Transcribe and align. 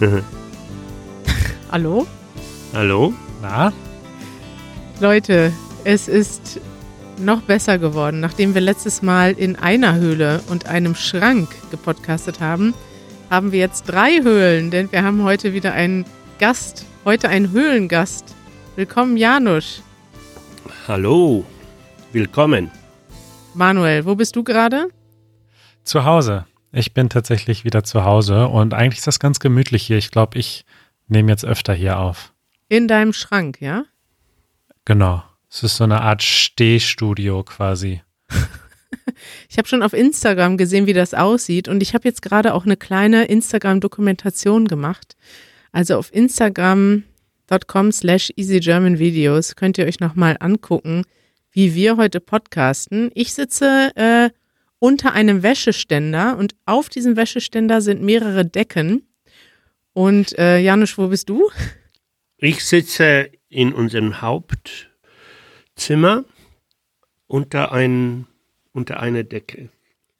Hallo? 1.72 2.06
Hallo? 2.72 3.12
Na? 3.42 3.72
Leute, 5.00 5.52
es 5.84 6.08
ist 6.08 6.60
noch 7.18 7.42
besser 7.42 7.78
geworden. 7.78 8.20
Nachdem 8.20 8.54
wir 8.54 8.60
letztes 8.60 9.02
Mal 9.02 9.32
in 9.32 9.56
einer 9.56 9.96
Höhle 9.96 10.40
und 10.48 10.66
einem 10.66 10.94
Schrank 10.94 11.48
gepodcastet 11.70 12.40
haben, 12.40 12.74
haben 13.30 13.52
wir 13.52 13.58
jetzt 13.58 13.84
drei 13.84 14.22
Höhlen, 14.22 14.70
denn 14.70 14.90
wir 14.92 15.02
haben 15.02 15.24
heute 15.24 15.52
wieder 15.52 15.72
einen 15.72 16.04
Gast, 16.38 16.86
heute 17.04 17.28
einen 17.28 17.50
Höhlengast. 17.50 18.24
Willkommen, 18.76 19.16
Janusz. 19.16 19.82
Hallo, 20.86 21.44
willkommen. 22.12 22.70
Manuel, 23.54 24.04
wo 24.04 24.14
bist 24.14 24.36
du 24.36 24.44
gerade? 24.44 24.88
Zu 25.82 26.04
Hause. 26.04 26.46
Ich 26.72 26.92
bin 26.92 27.08
tatsächlich 27.08 27.64
wieder 27.64 27.82
zu 27.82 28.04
Hause 28.04 28.48
und 28.48 28.74
eigentlich 28.74 28.98
ist 28.98 29.06
das 29.06 29.18
ganz 29.18 29.40
gemütlich 29.40 29.84
hier. 29.84 29.98
Ich 29.98 30.10
glaube, 30.10 30.38
ich 30.38 30.64
nehme 31.06 31.30
jetzt 31.30 31.44
öfter 31.44 31.72
hier 31.72 31.98
auf. 31.98 32.34
In 32.68 32.88
deinem 32.88 33.12
Schrank, 33.12 33.60
ja? 33.60 33.84
Genau. 34.84 35.22
Es 35.50 35.62
ist 35.62 35.76
so 35.78 35.84
eine 35.84 36.02
Art 36.02 36.22
Stehstudio 36.22 37.42
quasi. 37.42 38.02
Ich 39.48 39.58
habe 39.58 39.68
schon 39.68 39.82
auf 39.82 39.92
Instagram 39.92 40.56
gesehen, 40.56 40.86
wie 40.86 40.92
das 40.92 41.14
aussieht 41.14 41.68
und 41.68 41.82
ich 41.82 41.94
habe 41.94 42.06
jetzt 42.06 42.22
gerade 42.22 42.54
auch 42.54 42.64
eine 42.64 42.76
kleine 42.76 43.24
Instagram-Dokumentation 43.24 44.66
gemacht. 44.66 45.16
Also 45.72 45.96
auf 45.96 46.12
Instagram.com 46.12 47.92
slash 47.92 48.32
easygermanvideos 48.36 49.56
könnt 49.56 49.78
ihr 49.78 49.86
euch 49.86 50.00
nochmal 50.00 50.36
angucken, 50.40 51.04
wie 51.50 51.74
wir 51.74 51.96
heute 51.96 52.20
podcasten. 52.20 53.10
Ich 53.14 53.34
sitze 53.34 53.90
äh, 53.96 54.30
unter 54.78 55.12
einem 55.12 55.42
Wäscheständer 55.42 56.36
und 56.38 56.54
auf 56.66 56.88
diesem 56.88 57.16
Wäscheständer 57.16 57.80
sind 57.80 58.02
mehrere 58.02 58.44
Decken. 58.44 59.02
Und 59.92 60.38
äh, 60.38 60.58
Janusz, 60.58 60.96
wo 60.98 61.08
bist 61.08 61.28
du? 61.28 61.50
Ich 62.36 62.64
sitze 62.64 63.30
in 63.48 63.72
unserem 63.72 64.20
Hauptzimmer 64.20 64.84
unter, 67.26 67.72
ein, 67.72 68.26
unter 68.72 69.00
einer 69.00 69.24
Decke. 69.24 69.70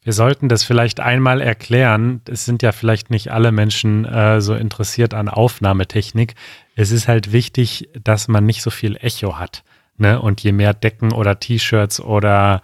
Wir 0.01 0.13
sollten 0.13 0.49
das 0.49 0.63
vielleicht 0.63 0.99
einmal 1.01 1.41
erklären. 1.41 2.21
Es 2.29 2.45
sind 2.45 2.61
ja 2.63 2.71
vielleicht 2.71 3.09
nicht 3.09 3.31
alle 3.31 3.51
Menschen 3.51 4.05
äh, 4.05 4.41
so 4.41 4.55
interessiert 4.55 5.13
an 5.13 5.29
Aufnahmetechnik. 5.29 6.35
Es 6.75 6.91
ist 6.91 7.07
halt 7.07 7.31
wichtig, 7.31 7.89
dass 8.01 8.27
man 8.27 8.45
nicht 8.45 8.61
so 8.61 8.69
viel 8.69 8.97
Echo 8.99 9.37
hat. 9.37 9.63
Ne? 9.97 10.21
Und 10.21 10.41
je 10.41 10.53
mehr 10.53 10.73
Decken 10.73 11.11
oder 11.11 11.39
T-Shirts 11.39 11.99
oder 11.99 12.61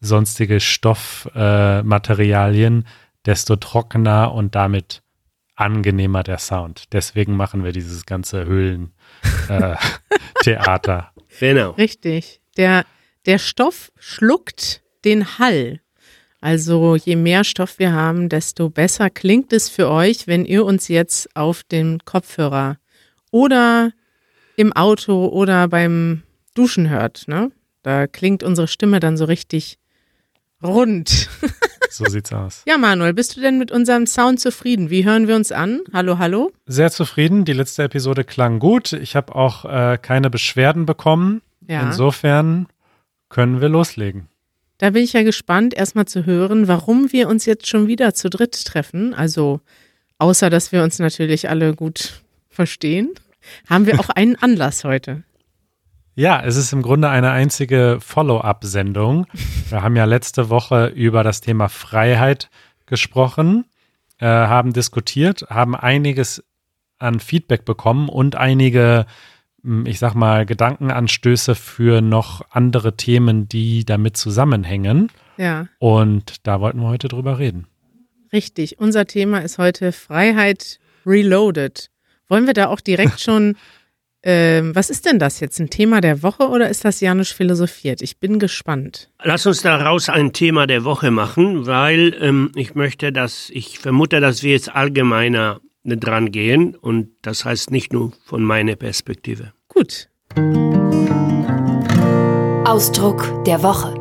sonstige 0.00 0.60
Stoffmaterialien, 0.60 2.82
äh, 2.82 2.84
desto 3.26 3.56
trockener 3.56 4.32
und 4.32 4.54
damit 4.54 5.02
angenehmer 5.54 6.22
der 6.22 6.38
Sound. 6.38 6.84
Deswegen 6.92 7.36
machen 7.36 7.64
wir 7.64 7.72
dieses 7.72 8.06
ganze 8.06 8.46
Höhlen-Theater. 8.46 11.12
Äh, 11.16 11.22
genau. 11.40 11.72
Richtig. 11.72 12.40
Der, 12.56 12.86
der 13.26 13.38
Stoff 13.38 13.92
schluckt 13.98 14.80
den 15.04 15.38
Hall. 15.38 15.80
Also 16.40 16.94
je 16.94 17.16
mehr 17.16 17.42
Stoff 17.42 17.80
wir 17.80 17.92
haben, 17.92 18.28
desto 18.28 18.70
besser 18.70 19.10
klingt 19.10 19.52
es 19.52 19.68
für 19.68 19.90
euch, 19.90 20.28
wenn 20.28 20.44
ihr 20.44 20.64
uns 20.64 20.86
jetzt 20.86 21.34
auf 21.34 21.64
den 21.64 21.98
Kopfhörer 22.04 22.78
oder 23.32 23.90
im 24.56 24.72
Auto 24.72 25.26
oder 25.26 25.66
beim 25.66 26.22
Duschen 26.54 26.88
hört. 26.88 27.26
Ne? 27.26 27.50
Da 27.82 28.06
klingt 28.06 28.44
unsere 28.44 28.68
Stimme 28.68 29.00
dann 29.00 29.16
so 29.16 29.24
richtig 29.24 29.80
rund. 30.62 31.28
So 31.90 32.04
sieht's 32.04 32.32
aus. 32.34 32.62
Ja, 32.66 32.76
Manuel, 32.76 33.14
bist 33.14 33.36
du 33.36 33.40
denn 33.40 33.58
mit 33.58 33.72
unserem 33.72 34.06
Sound 34.06 34.40
zufrieden? 34.40 34.90
Wie 34.90 35.06
hören 35.06 35.26
wir 35.26 35.36
uns 35.36 35.50
an? 35.50 35.80
Hallo, 35.92 36.18
hallo? 36.18 36.52
Sehr 36.66 36.92
zufrieden. 36.92 37.46
Die 37.46 37.54
letzte 37.54 37.84
Episode 37.84 38.24
klang 38.24 38.58
gut. 38.58 38.92
Ich 38.92 39.16
habe 39.16 39.34
auch 39.34 39.64
äh, 39.64 39.98
keine 40.00 40.28
Beschwerden 40.28 40.84
bekommen. 40.84 41.40
Ja. 41.66 41.82
Insofern 41.82 42.68
können 43.30 43.60
wir 43.62 43.68
loslegen. 43.70 44.28
Da 44.76 44.90
bin 44.90 45.02
ich 45.02 45.14
ja 45.14 45.22
gespannt, 45.22 45.74
erstmal 45.74 46.06
zu 46.06 46.24
hören, 46.24 46.68
warum 46.68 47.10
wir 47.10 47.28
uns 47.28 47.46
jetzt 47.46 47.66
schon 47.66 47.88
wieder 47.88 48.14
zu 48.14 48.30
dritt 48.30 48.64
treffen. 48.64 49.12
Also, 49.12 49.60
außer 50.18 50.50
dass 50.50 50.70
wir 50.70 50.82
uns 50.82 50.98
natürlich 50.98 51.48
alle 51.48 51.74
gut 51.74 52.22
verstehen, 52.48 53.10
haben 53.68 53.86
wir 53.86 53.98
auch 53.98 54.10
einen 54.10 54.36
Anlass 54.36 54.84
heute. 54.84 55.24
Ja, 56.18 56.42
es 56.44 56.56
ist 56.56 56.72
im 56.72 56.82
Grunde 56.82 57.08
eine 57.10 57.30
einzige 57.30 57.98
Follow-up-Sendung. 58.00 59.28
Wir 59.68 59.82
haben 59.84 59.94
ja 59.94 60.04
letzte 60.04 60.50
Woche 60.50 60.86
über 60.86 61.22
das 61.22 61.40
Thema 61.40 61.68
Freiheit 61.68 62.50
gesprochen, 62.86 63.66
äh, 64.18 64.26
haben 64.26 64.72
diskutiert, 64.72 65.46
haben 65.48 65.76
einiges 65.76 66.42
an 66.98 67.20
Feedback 67.20 67.64
bekommen 67.64 68.08
und 68.08 68.34
einige, 68.34 69.06
hm, 69.62 69.86
ich 69.86 70.00
sag 70.00 70.14
mal, 70.14 70.44
Gedankenanstöße 70.44 71.54
für 71.54 72.00
noch 72.00 72.42
andere 72.50 72.96
Themen, 72.96 73.48
die 73.48 73.84
damit 73.84 74.16
zusammenhängen. 74.16 75.12
Ja. 75.36 75.68
Und 75.78 76.48
da 76.48 76.60
wollten 76.60 76.80
wir 76.80 76.88
heute 76.88 77.06
drüber 77.06 77.38
reden. 77.38 77.68
Richtig. 78.32 78.80
Unser 78.80 79.06
Thema 79.06 79.38
ist 79.38 79.58
heute 79.58 79.92
Freiheit 79.92 80.80
Reloaded. 81.06 81.92
Wollen 82.26 82.48
wir 82.48 82.54
da 82.54 82.66
auch 82.70 82.80
direkt 82.80 83.20
schon 83.20 83.54
ähm, 84.22 84.74
was 84.74 84.90
ist 84.90 85.06
denn 85.06 85.18
das 85.18 85.40
jetzt? 85.40 85.60
Ein 85.60 85.70
Thema 85.70 86.00
der 86.00 86.22
Woche 86.22 86.48
oder 86.48 86.68
ist 86.68 86.84
das 86.84 87.00
Janusz 87.00 87.30
philosophiert? 87.30 88.02
Ich 88.02 88.18
bin 88.18 88.38
gespannt. 88.38 89.10
Lass 89.22 89.46
uns 89.46 89.62
daraus 89.62 90.08
ein 90.08 90.32
Thema 90.32 90.66
der 90.66 90.84
Woche 90.84 91.10
machen, 91.10 91.66
weil 91.66 92.16
ähm, 92.20 92.50
ich 92.56 92.74
möchte, 92.74 93.12
dass 93.12 93.50
ich 93.50 93.78
vermute, 93.78 94.20
dass 94.20 94.42
wir 94.42 94.52
jetzt 94.52 94.74
allgemeiner 94.74 95.60
dran 95.84 96.32
gehen 96.32 96.74
und 96.74 97.10
das 97.22 97.44
heißt 97.44 97.70
nicht 97.70 97.92
nur 97.92 98.12
von 98.24 98.42
meiner 98.42 98.76
Perspektive. 98.76 99.52
Gut. 99.68 100.08
Ausdruck 102.64 103.44
der 103.44 103.62
Woche. 103.62 103.94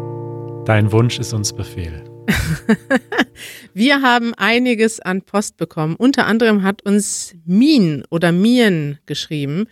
Dein 0.66 0.92
Wunsch 0.92 1.20
ist 1.20 1.34
uns 1.34 1.54
Befehl. 1.54 2.04
Wir 3.74 4.02
haben 4.02 4.34
einiges 4.34 5.00
an 5.00 5.22
Post 5.22 5.58
bekommen. 5.58 5.96
Unter 5.96 6.26
anderem 6.26 6.64
hat 6.64 6.82
uns 6.82 7.36
Min 7.46 8.04
oder 8.10 8.32
Mien 8.32 9.00
geschrieben. 9.06 9.68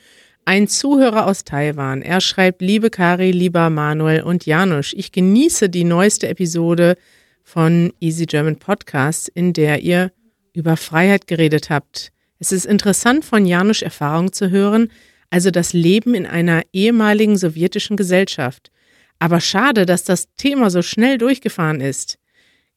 Ein 0.47 0.67
Zuhörer 0.67 1.25
aus 1.25 1.43
Taiwan. 1.43 2.03
Er 2.03 2.21
schreibt, 2.21 2.61
liebe 2.61 2.91
Kari, 2.91 3.31
lieber 3.31 3.71
Manuel 3.71 4.21
und 4.21 4.45
Janusz, 4.45 4.93
ich 4.93 5.11
genieße 5.11 5.69
die 5.71 5.83
neueste 5.83 6.27
Episode 6.27 6.97
von 7.43 7.91
Easy 7.99 8.27
German 8.27 8.57
Podcast, 8.57 9.27
in 9.27 9.53
der 9.53 9.81
ihr 9.81 10.11
über 10.53 10.77
Freiheit 10.77 11.25
geredet 11.25 11.71
habt. 11.71 12.11
Es 12.37 12.51
ist 12.51 12.67
interessant, 12.67 13.25
von 13.25 13.47
Janusz 13.47 13.81
Erfahrung 13.81 14.33
zu 14.33 14.51
hören, 14.51 14.91
also 15.31 15.49
das 15.49 15.73
Leben 15.73 16.13
in 16.13 16.27
einer 16.27 16.61
ehemaligen 16.71 17.37
sowjetischen 17.37 17.97
Gesellschaft. 17.97 18.69
Aber 19.17 19.41
schade, 19.41 19.87
dass 19.87 20.03
das 20.03 20.27
Thema 20.35 20.69
so 20.69 20.83
schnell 20.83 21.17
durchgefahren 21.17 21.81
ist. 21.81 22.19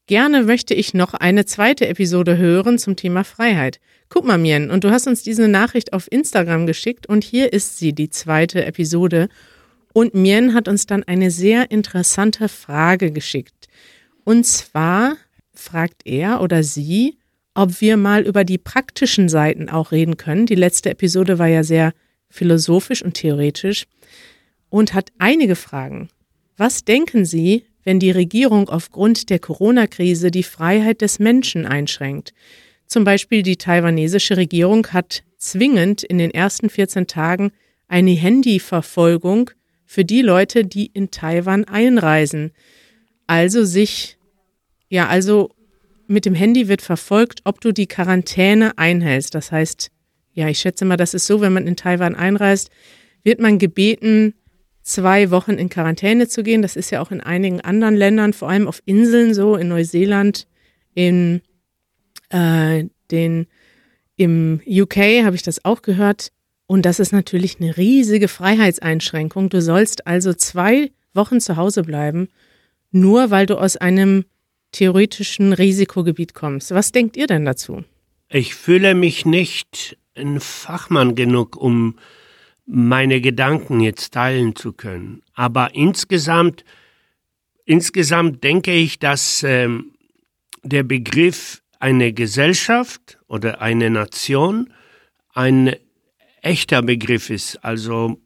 Gerne 0.09 0.43
möchte 0.43 0.73
ich 0.73 0.95
noch 0.95 1.13
eine 1.13 1.45
zweite 1.45 1.87
Episode 1.87 2.39
hören 2.39 2.79
zum 2.79 2.97
Thema 2.97 3.25
Freiheit. 3.25 3.79
Guck 4.09 4.25
mal, 4.25 4.39
Mien, 4.39 4.71
und 4.71 4.83
du 4.83 4.91
hast 4.91 5.07
uns 5.07 5.23
diese 5.23 5.49
Nachricht 5.49 5.93
auf 5.93 6.11
Instagram 6.11 6.67
geschickt 6.67 7.07
und 7.07 7.25
hier 7.25 7.53
ist 7.53 7.77
sie, 7.77 7.93
die 7.93 8.09
zweite 8.09 8.65
Episode. 8.65 9.29
Und 9.93 10.15
Mien 10.15 10.55
hat 10.55 10.67
uns 10.67 10.87
dann 10.87 11.05
eine 11.05 11.31
sehr 11.31 11.71
interessante 11.71 12.49
Frage 12.49 13.13
geschickt. 13.13 13.69
Und 14.25 14.47
zwar 14.47 15.19
fragt 15.53 16.07
er 16.07 16.41
oder 16.41 16.63
sie, 16.63 17.19
ob 17.53 17.83
wir 17.83 17.99
mal 17.99 18.23
über 18.23 18.45
die 18.45 18.57
praktischen 18.57 19.29
Seiten 19.29 19.69
auch 19.69 19.93
reden 19.93 20.17
können. 20.17 20.47
Die 20.47 20.55
letzte 20.55 20.89
Episode 20.89 21.39
war 21.39 21.49
ja 21.49 21.63
sehr 21.63 21.93
philosophisch 22.31 23.03
und 23.03 23.13
theoretisch 23.13 23.85
und 24.71 24.95
hat 24.95 25.13
einige 25.19 25.55
Fragen. 25.55 26.09
Was 26.57 26.87
denken 26.87 27.27
Sie, 27.27 27.67
wenn 27.89 28.01
die 28.01 28.11
Regierung 28.11 28.69
aufgrund 28.69 29.31
der 29.31 29.39
Corona-Krise 29.39 30.31
die 30.31 30.43
Freiheit 30.43 31.01
des 31.01 31.19
Menschen 31.19 31.65
einschränkt? 31.65 32.35
Zum 32.85 33.03
Beispiel 33.03 33.43
die 33.43 33.57
taiwanesische 33.57 34.37
Regierung 34.37 34.89
hat 34.89 35.23
zwingend 35.39 36.03
in 36.03 36.19
den 36.19 36.31
ersten 36.31 36.69
14 36.69 37.07
Tagen 37.07 37.51
eine 37.87 38.11
Handyverfolgung 38.11 39.53
für 39.87 40.05
die 40.05 40.21
Leute, 40.21 40.67
die 40.67 40.91
in 40.93 41.11
Taiwan 41.11 41.65
einreisen. 41.65 42.53
Also 43.27 43.65
sich, 43.65 44.19
ja, 44.91 45.09
also 45.09 45.49
mit 46.07 46.27
dem 46.27 46.35
Handy 46.35 46.69
wird 46.69 46.83
verfolgt, 46.83 47.41
ob 47.45 47.63
du 47.63 47.73
die 47.73 47.87
Quarantäne 47.87 48.77
einhältst. 48.77 49.35
Das 49.35 49.51
heißt, 49.51 49.89
ja, 50.35 50.47
ich 50.51 50.59
schätze 50.59 50.85
mal, 50.85 50.99
das 50.99 51.15
ist 51.15 51.27
so, 51.27 51.41
wenn 51.41 51.55
man 51.55 51.67
in 51.67 51.77
Taiwan 51.77 52.15
einreist, 52.15 52.69
wird 53.25 53.41
man 53.41 53.59
gebeten, 53.59 54.35
zwei 54.89 55.31
Wochen 55.31 55.53
in 55.53 55.69
Quarantäne 55.69 56.29
zu 56.29 56.43
gehen. 56.43 56.63
Das 56.63 56.77
ist 56.77 56.91
ja 56.91 57.01
auch 57.01 57.11
in 57.11 57.21
einigen 57.21 57.61
anderen 57.61 57.97
Ländern, 57.97 58.33
vor 58.33 58.49
allem 58.49 58.67
auf 58.67 58.83
Inseln 58.85 59.35
so, 59.35 59.57
in 59.57 59.69
Neuseeland, 59.69 60.47
in 60.95 61.43
äh, 62.31 62.85
den 63.11 63.47
im 64.17 64.61
UK 64.67 64.97
habe 65.25 65.37
ich 65.37 65.43
das 65.43 65.65
auch 65.65 65.83
gehört. 65.83 66.33
Und 66.67 66.85
das 66.85 66.99
ist 66.99 67.13
natürlich 67.13 67.61
eine 67.61 67.77
riesige 67.77 68.29
Freiheitseinschränkung. 68.29 69.49
Du 69.49 69.63
sollst 69.63 70.07
also 70.07 70.35
zwei 70.35 70.91
Wochen 71.15 71.41
zu 71.41 71.57
Hause 71.57 71.83
bleiben, 71.83 72.29
nur 72.91 73.31
weil 73.31 73.47
du 73.47 73.57
aus 73.57 73.77
einem 73.77 74.25
theoretischen 74.73 75.53
Risikogebiet 75.53 76.35
kommst. 76.35 76.73
Was 76.73 76.93
denkt 76.93 77.17
ihr 77.17 77.27
denn 77.27 77.45
dazu? 77.45 77.85
Ich 78.29 78.55
fühle 78.55 78.95
mich 78.95 79.25
nicht 79.25 79.97
ein 80.15 80.41
Fachmann 80.41 81.15
genug, 81.15 81.57
um 81.57 81.97
meine 82.69 83.23
Gedanken 83.23 83.81
jetzt 83.81 84.13
teilen 84.13 84.55
zu 84.55 84.75
können. 84.75 85.23
Aber 85.35 85.75
insgesamt, 85.75 86.65
insgesamt 87.65 88.45
denke 88.45 88.73
ich, 88.73 88.99
dass 88.99 89.43
ähm, 89.43 89.95
der 90.63 90.83
Begriff 90.83 91.63
eine 91.81 92.13
Gesellschaft 92.13 93.19
oder 93.27 93.63
eine 93.63 93.89
Nation 93.89 94.71
ein 95.33 95.77
echter 96.43 96.83
Begriff 96.83 97.31
ist. 97.31 97.57
Also 97.65 98.21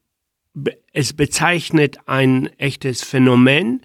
es 0.92 1.12
bezeichnet 1.12 1.98
ein 2.06 2.46
echtes 2.58 3.02
Phänomen. 3.02 3.82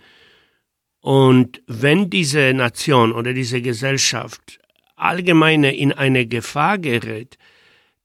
Und 1.02 1.62
wenn 1.68 2.10
diese 2.10 2.54
Nation 2.54 3.12
oder 3.12 3.34
diese 3.34 3.62
Gesellschaft 3.62 4.60
allgemein 4.96 5.64
in 5.64 5.92
eine 5.92 6.26
Gefahr 6.26 6.80
gerät, 6.80 7.38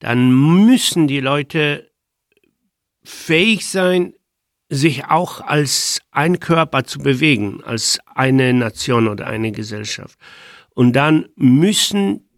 dann 0.00 0.32
müssen 0.66 1.06
die 1.08 1.20
Leute 1.20 1.92
fähig 3.04 3.66
sein, 3.69 4.14
sich 4.69 5.04
auch 5.06 5.40
als 5.40 6.00
ein 6.10 6.40
Körper 6.40 6.84
zu 6.84 6.99
bewegen, 6.99 7.62
als 7.62 7.99
eine 8.14 8.54
Nation 8.54 9.06
oder 9.06 9.26
eine 9.26 9.52
Gesellschaft. 9.52 10.19
Und 10.75 10.94
dann 10.94 11.28
müssen, 11.37 12.28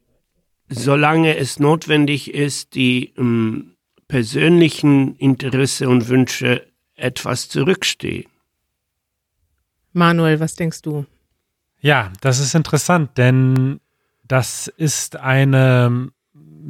solange 0.69 1.37
es 1.37 1.61
notwendig 1.61 2.35
ist, 2.35 2.75
die 2.75 3.15
ähm, 3.17 3.77
persönlichen 4.09 5.17
Interesse 5.17 5.89
und 5.89 6.09
Wünsche 6.09 6.67
etwas 6.97 7.49
zurückstehen. 7.49 8.27
Manuel, 9.93 10.41
was 10.41 10.57
denkst 10.57 10.83
du? 10.83 11.07
Ja, 11.81 12.13
das 12.21 12.41
ist 12.41 12.55
interessant, 12.55 13.17
denn 13.17 13.81
das 14.27 14.69
ist 14.69 15.17
eine 15.17 16.11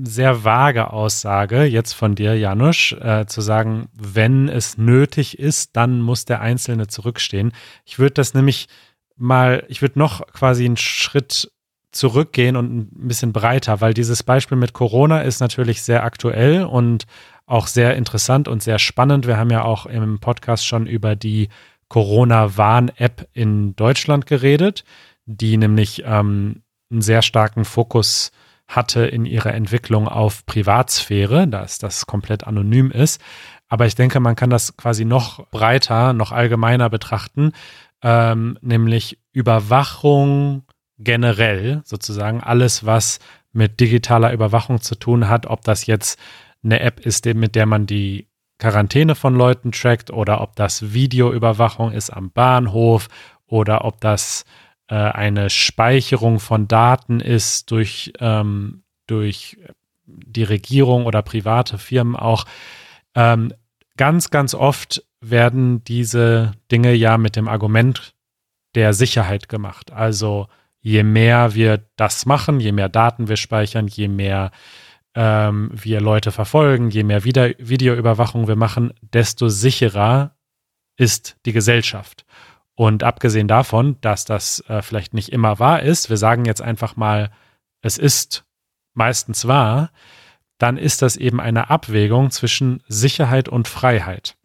sehr 0.02 0.44
vage 0.44 0.92
Aussage 0.92 1.64
jetzt 1.64 1.92
von 1.92 2.14
dir, 2.14 2.36
Janusz, 2.36 2.92
äh, 2.92 3.26
zu 3.26 3.40
sagen, 3.40 3.88
wenn 3.94 4.48
es 4.48 4.78
nötig 4.78 5.38
ist, 5.38 5.76
dann 5.76 6.00
muss 6.00 6.24
der 6.24 6.40
Einzelne 6.40 6.86
zurückstehen. 6.88 7.52
Ich 7.84 7.98
würde 7.98 8.14
das 8.14 8.34
nämlich 8.34 8.68
mal, 9.16 9.64
ich 9.68 9.82
würde 9.82 9.98
noch 9.98 10.26
quasi 10.32 10.64
einen 10.64 10.76
Schritt 10.76 11.50
zurückgehen 11.92 12.56
und 12.56 12.76
ein 12.76 13.08
bisschen 13.08 13.32
breiter, 13.32 13.80
weil 13.80 13.94
dieses 13.94 14.22
Beispiel 14.22 14.58
mit 14.58 14.72
Corona 14.72 15.20
ist 15.20 15.40
natürlich 15.40 15.82
sehr 15.82 16.02
aktuell 16.02 16.64
und 16.64 17.04
auch 17.46 17.66
sehr 17.68 17.96
interessant 17.96 18.48
und 18.48 18.62
sehr 18.62 18.78
spannend. 18.78 19.26
Wir 19.26 19.36
haben 19.36 19.50
ja 19.50 19.62
auch 19.62 19.86
im 19.86 20.18
Podcast 20.18 20.66
schon 20.66 20.86
über 20.86 21.14
die 21.14 21.48
Corona-Warn-App 21.88 23.28
in 23.32 23.76
Deutschland 23.76 24.26
geredet, 24.26 24.84
die 25.26 25.56
nämlich 25.56 26.02
ähm, 26.04 26.62
einen 26.90 27.02
sehr 27.02 27.22
starken 27.22 27.64
Fokus 27.64 28.32
hatte 28.66 29.06
in 29.06 29.26
ihrer 29.26 29.54
Entwicklung 29.54 30.08
auf 30.08 30.46
Privatsphäre, 30.46 31.46
dass 31.46 31.78
das 31.78 32.06
komplett 32.06 32.46
anonym 32.46 32.90
ist. 32.90 33.20
Aber 33.68 33.86
ich 33.86 33.94
denke, 33.94 34.20
man 34.20 34.36
kann 34.36 34.50
das 34.50 34.76
quasi 34.76 35.04
noch 35.04 35.46
breiter, 35.50 36.12
noch 36.12 36.32
allgemeiner 36.32 36.90
betrachten, 36.90 37.52
ähm, 38.02 38.58
nämlich 38.60 39.18
Überwachung 39.32 40.64
generell, 40.98 41.82
sozusagen 41.84 42.40
alles, 42.40 42.86
was 42.86 43.18
mit 43.52 43.80
digitaler 43.80 44.32
Überwachung 44.32 44.80
zu 44.80 44.94
tun 44.94 45.28
hat, 45.28 45.46
ob 45.46 45.62
das 45.62 45.86
jetzt 45.86 46.18
eine 46.62 46.80
App 46.80 47.00
ist, 47.00 47.24
mit 47.26 47.54
der 47.54 47.66
man 47.66 47.86
die 47.86 48.28
Quarantäne 48.58 49.14
von 49.14 49.34
Leuten 49.34 49.72
trackt 49.72 50.10
oder 50.10 50.40
ob 50.40 50.56
das 50.56 50.92
Videoüberwachung 50.92 51.92
ist 51.92 52.10
am 52.10 52.30
Bahnhof 52.30 53.08
oder 53.46 53.84
ob 53.84 54.00
das 54.00 54.44
äh, 54.88 54.94
eine 54.94 55.50
Speicherung 55.50 56.40
von 56.40 56.68
Daten 56.68 57.20
ist 57.20 57.70
durch, 57.70 58.12
ähm, 58.20 58.82
durch 59.06 59.58
die 60.06 60.44
Regierung 60.44 61.06
oder 61.06 61.22
private 61.22 61.78
Firmen 61.78 62.16
auch. 62.16 62.44
Ähm, 63.14 63.52
ganz, 63.96 64.30
ganz 64.30 64.54
oft 64.54 65.04
werden 65.20 65.82
diese 65.84 66.52
Dinge 66.70 66.92
ja 66.94 67.16
mit 67.18 67.36
dem 67.36 67.48
Argument 67.48 68.14
der 68.74 68.92
Sicherheit 68.92 69.48
gemacht. 69.48 69.92
Also 69.92 70.48
je 70.80 71.02
mehr 71.02 71.54
wir 71.54 71.82
das 71.96 72.26
machen, 72.26 72.60
je 72.60 72.72
mehr 72.72 72.88
Daten 72.88 73.28
wir 73.28 73.36
speichern, 73.36 73.86
je 73.86 74.08
mehr 74.08 74.50
ähm, 75.14 75.70
wir 75.72 76.00
Leute 76.00 76.32
verfolgen, 76.32 76.90
je 76.90 77.04
mehr 77.04 77.24
Video 77.24 77.50
Videoüberwachung 77.58 78.48
wir 78.48 78.56
machen, 78.56 78.92
desto 79.00 79.48
sicherer 79.48 80.36
ist 80.96 81.36
die 81.46 81.52
Gesellschaft. 81.52 82.23
Und 82.76 83.02
abgesehen 83.02 83.48
davon, 83.48 83.96
dass 84.00 84.24
das 84.24 84.64
äh, 84.68 84.82
vielleicht 84.82 85.14
nicht 85.14 85.30
immer 85.30 85.58
wahr 85.58 85.82
ist, 85.82 86.10
wir 86.10 86.16
sagen 86.16 86.44
jetzt 86.44 86.62
einfach 86.62 86.96
mal, 86.96 87.30
es 87.82 87.98
ist 87.98 88.44
meistens 88.94 89.46
wahr, 89.46 89.90
dann 90.58 90.76
ist 90.76 91.02
das 91.02 91.16
eben 91.16 91.40
eine 91.40 91.70
Abwägung 91.70 92.30
zwischen 92.30 92.82
Sicherheit 92.88 93.48
und 93.48 93.68
Freiheit. 93.68 94.36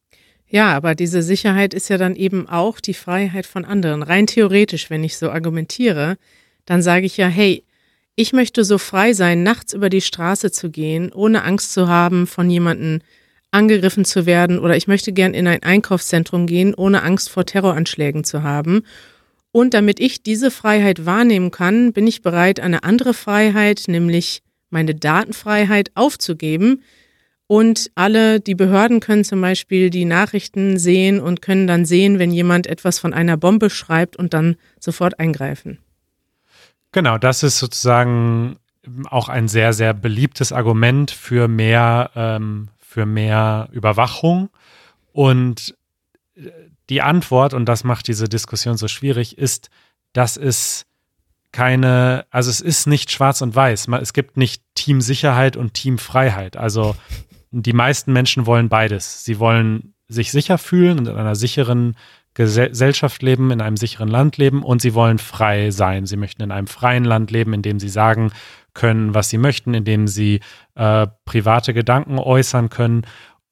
Ja, 0.48 0.76
aber 0.76 0.96
diese 0.96 1.22
Sicherheit 1.22 1.74
ist 1.74 1.90
ja 1.90 1.98
dann 1.98 2.16
eben 2.16 2.50
auch 2.50 2.80
die 2.80 2.96
Freiheit 2.96 3.46
von 3.46 3.66
anderen. 3.66 4.02
Rein 4.02 4.26
theoretisch, 4.26 4.90
wenn 4.90 5.04
ich 5.04 5.18
so 5.18 5.30
argumentiere, 5.30 6.18
dann 6.66 6.82
sage 6.82 7.06
ich 7.06 7.18
ja, 7.18 7.28
hey, 7.28 7.64
ich 8.16 8.34
möchte 8.34 8.64
so 8.64 8.78
frei 8.78 9.14
sein, 9.14 9.44
nachts 9.44 9.74
über 9.74 9.90
die 9.90 10.02
Straße 10.02 10.52
zu 10.52 10.72
gehen, 10.72 11.12
ohne 11.14 11.44
Angst 11.44 11.72
zu 11.72 11.88
haben, 11.88 12.28
von 12.28 12.50
jemandem 12.50 13.02
angegriffen 13.52 14.06
zu 14.06 14.26
werden 14.26 14.60
oder 14.60 14.76
ich 14.76 14.88
möchte 14.88 15.12
gern 15.12 15.34
in 15.34 15.48
ein 15.48 15.64
Einkaufszentrum 15.64 16.46
gehen, 16.46 16.74
ohne 16.74 17.04
Angst 17.04 17.30
vor 17.30 17.46
Terroranschlägen 17.46 18.24
zu 18.24 18.44
haben. 18.44 18.84
Und 19.52 19.74
damit 19.74 20.00
ich 20.00 20.22
diese 20.22 20.52
Freiheit 20.52 21.06
wahrnehmen 21.06 21.50
kann, 21.50 21.92
bin 21.94 22.06
ich 22.06 22.22
bereit, 22.22 22.60
eine 22.60 22.84
andere 22.84 23.14
Freiheit, 23.14 23.84
nämlich 23.88 24.44
meine 24.70 24.94
Datenfreiheit 24.94 25.92
aufzugeben. 25.96 26.84
Und 27.48 27.90
alle, 27.96 28.40
die 28.40 28.54
Behörden 28.54 29.00
können 29.00 29.24
zum 29.24 29.42
Beispiel 29.42 29.90
die 29.90 30.06
Nachrichten 30.06 30.78
sehen 30.78 31.20
und 31.20 31.42
können 31.42 31.66
dann 31.66 31.84
sehen, 31.84 32.20
wenn 32.20 32.32
jemand 32.32 32.68
etwas 32.68 33.00
von 33.00 33.12
einer 33.12 33.38
Bombe 33.38 33.72
schreibt 33.72 34.16
und 34.18 34.36
dann 34.36 34.56
sofort 34.80 35.20
eingreifen. 35.20 35.80
Genau, 36.92 37.18
das 37.18 37.42
ist 37.42 37.58
sozusagen 37.58 38.58
auch 39.10 39.30
ein 39.30 39.48
sehr, 39.48 39.74
sehr 39.74 39.94
beliebtes 39.94 40.52
Argument 40.52 41.10
für 41.10 41.48
mehr, 41.48 42.12
ähm, 42.16 42.70
für 42.90 43.06
mehr 43.06 43.70
Überwachung. 43.72 44.50
Und 45.14 45.76
die 46.90 47.04
Antwort, 47.04 47.54
und 47.54 47.66
das 47.66 47.84
macht 47.84 48.08
diese 48.08 48.28
Diskussion 48.28 48.78
so 48.78 48.88
schwierig, 48.88 49.38
ist, 49.38 49.70
dass 50.12 50.38
es 50.38 50.88
keine, 51.52 52.26
also 52.32 52.50
es 52.50 52.62
ist 52.62 52.88
nicht 52.88 53.12
schwarz 53.12 53.42
und 53.42 53.56
weiß. 53.56 53.90
Es 54.02 54.14
gibt 54.14 54.38
nicht 54.38 54.64
Teamsicherheit 54.74 55.56
und 55.56 55.76
Teamfreiheit. 55.76 56.58
Also 56.58 56.96
die 57.52 57.74
meisten 57.74 58.12
Menschen 58.12 58.48
wollen 58.48 58.70
beides. 58.70 59.24
Sie 59.24 59.38
wollen 59.38 59.94
sich 60.08 60.32
sicher 60.32 60.58
fühlen 60.58 60.98
und 60.98 61.08
in 61.08 61.16
einer 61.16 61.36
sicheren 61.36 61.96
Gesellschaft 62.40 63.22
leben, 63.22 63.52
in 63.52 63.60
einem 63.60 63.76
sicheren 63.76 64.08
Land 64.08 64.38
leben 64.38 64.64
und 64.64 64.82
sie 64.82 64.94
wollen 64.94 65.18
frei 65.18 65.72
sein. 65.72 66.06
Sie 66.06 66.16
möchten 66.16 66.42
in 66.42 66.54
einem 66.54 66.68
freien 66.68 67.04
Land 67.04 67.32
leben, 67.32 67.52
in 67.52 67.62
dem 67.62 67.82
sie 67.82 67.90
sagen 67.90 68.32
können, 68.74 69.14
was 69.14 69.28
sie 69.28 69.38
möchten, 69.38 69.74
in 69.74 69.84
dem 69.84 70.08
sie 70.08 70.40
äh, 70.76 71.08
private 71.26 71.74
Gedanken 71.74 72.18
äußern 72.18 72.70
können. 72.70 73.02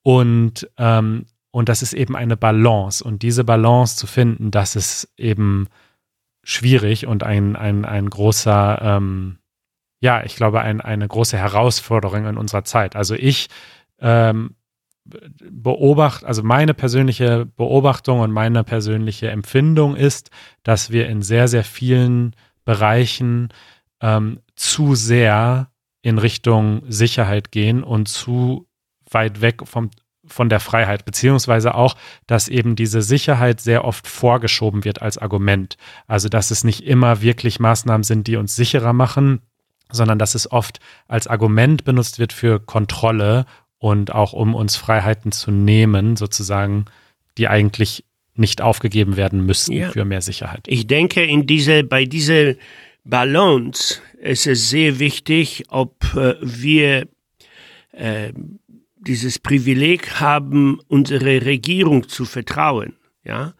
Und, 0.02 0.70
ähm, 0.78 1.26
und 1.50 1.68
das 1.68 1.82
ist 1.82 1.92
eben 1.92 2.16
eine 2.16 2.38
Balance. 2.38 3.04
Und 3.04 3.20
diese 3.20 3.44
Balance 3.44 3.96
zu 3.96 4.06
finden, 4.06 4.50
das 4.50 4.74
ist 4.74 5.12
eben 5.18 5.66
schwierig 6.42 7.06
und 7.06 7.24
ein, 7.24 7.56
ein, 7.56 7.84
ein 7.84 8.08
großer, 8.08 8.80
ähm, 8.80 9.36
ja, 10.00 10.24
ich 10.24 10.34
glaube, 10.34 10.62
ein, 10.62 10.80
eine 10.80 11.06
große 11.06 11.36
Herausforderung 11.36 12.24
in 12.24 12.38
unserer 12.38 12.64
Zeit. 12.64 12.96
Also 12.96 13.14
ich 13.14 13.48
ähm, 14.00 14.54
beobachte, 15.50 16.26
also 16.26 16.42
meine 16.42 16.74
persönliche 16.74 17.46
Beobachtung 17.46 18.20
und 18.20 18.32
meine 18.32 18.64
persönliche 18.64 19.30
Empfindung 19.30 19.96
ist, 19.96 20.30
dass 20.62 20.90
wir 20.90 21.08
in 21.08 21.22
sehr, 21.22 21.48
sehr 21.48 21.64
vielen 21.64 22.34
Bereichen 22.64 23.48
ähm, 24.00 24.40
zu 24.56 24.94
sehr 24.94 25.70
in 26.02 26.18
Richtung 26.18 26.82
Sicherheit 26.88 27.50
gehen 27.50 27.82
und 27.82 28.08
zu 28.08 28.66
weit 29.10 29.40
weg 29.40 29.62
vom, 29.66 29.90
von 30.26 30.48
der 30.48 30.60
Freiheit, 30.60 31.04
beziehungsweise 31.04 31.74
auch, 31.74 31.96
dass 32.26 32.48
eben 32.48 32.76
diese 32.76 33.02
Sicherheit 33.02 33.60
sehr 33.60 33.84
oft 33.84 34.06
vorgeschoben 34.06 34.84
wird 34.84 35.02
als 35.02 35.18
Argument. 35.18 35.76
Also, 36.06 36.28
dass 36.28 36.50
es 36.50 36.64
nicht 36.64 36.84
immer 36.84 37.22
wirklich 37.22 37.60
Maßnahmen 37.60 38.04
sind, 38.04 38.26
die 38.26 38.36
uns 38.36 38.54
sicherer 38.54 38.92
machen, 38.92 39.40
sondern 39.90 40.18
dass 40.18 40.34
es 40.34 40.50
oft 40.50 40.80
als 41.06 41.26
Argument 41.26 41.84
benutzt 41.84 42.18
wird 42.18 42.32
für 42.32 42.60
Kontrolle 42.60 43.46
und 43.78 44.12
auch 44.12 44.32
um 44.32 44.54
uns 44.54 44.76
Freiheiten 44.76 45.32
zu 45.32 45.50
nehmen, 45.50 46.16
sozusagen, 46.16 46.86
die 47.36 47.48
eigentlich 47.48 48.04
nicht 48.34 48.62
aufgegeben 48.62 49.16
werden 49.16 49.44
müssen 49.44 49.72
ja. 49.72 49.90
für 49.90 50.04
mehr 50.04 50.22
Sicherheit. 50.22 50.64
Ich 50.66 50.86
denke, 50.86 51.24
in 51.24 51.46
diese, 51.46 51.82
bei 51.84 52.04
dieser 52.04 52.54
Balance 53.04 54.00
ist 54.20 54.46
es 54.46 54.70
sehr 54.70 54.98
wichtig, 54.98 55.64
ob 55.68 56.14
äh, 56.14 56.34
wir 56.40 57.08
äh, 57.92 58.32
dieses 58.96 59.38
Privileg 59.38 60.20
haben, 60.20 60.80
unsere 60.88 61.44
Regierung 61.44 62.08
zu 62.08 62.24
vertrauen, 62.24 62.94
ja, 63.24 63.54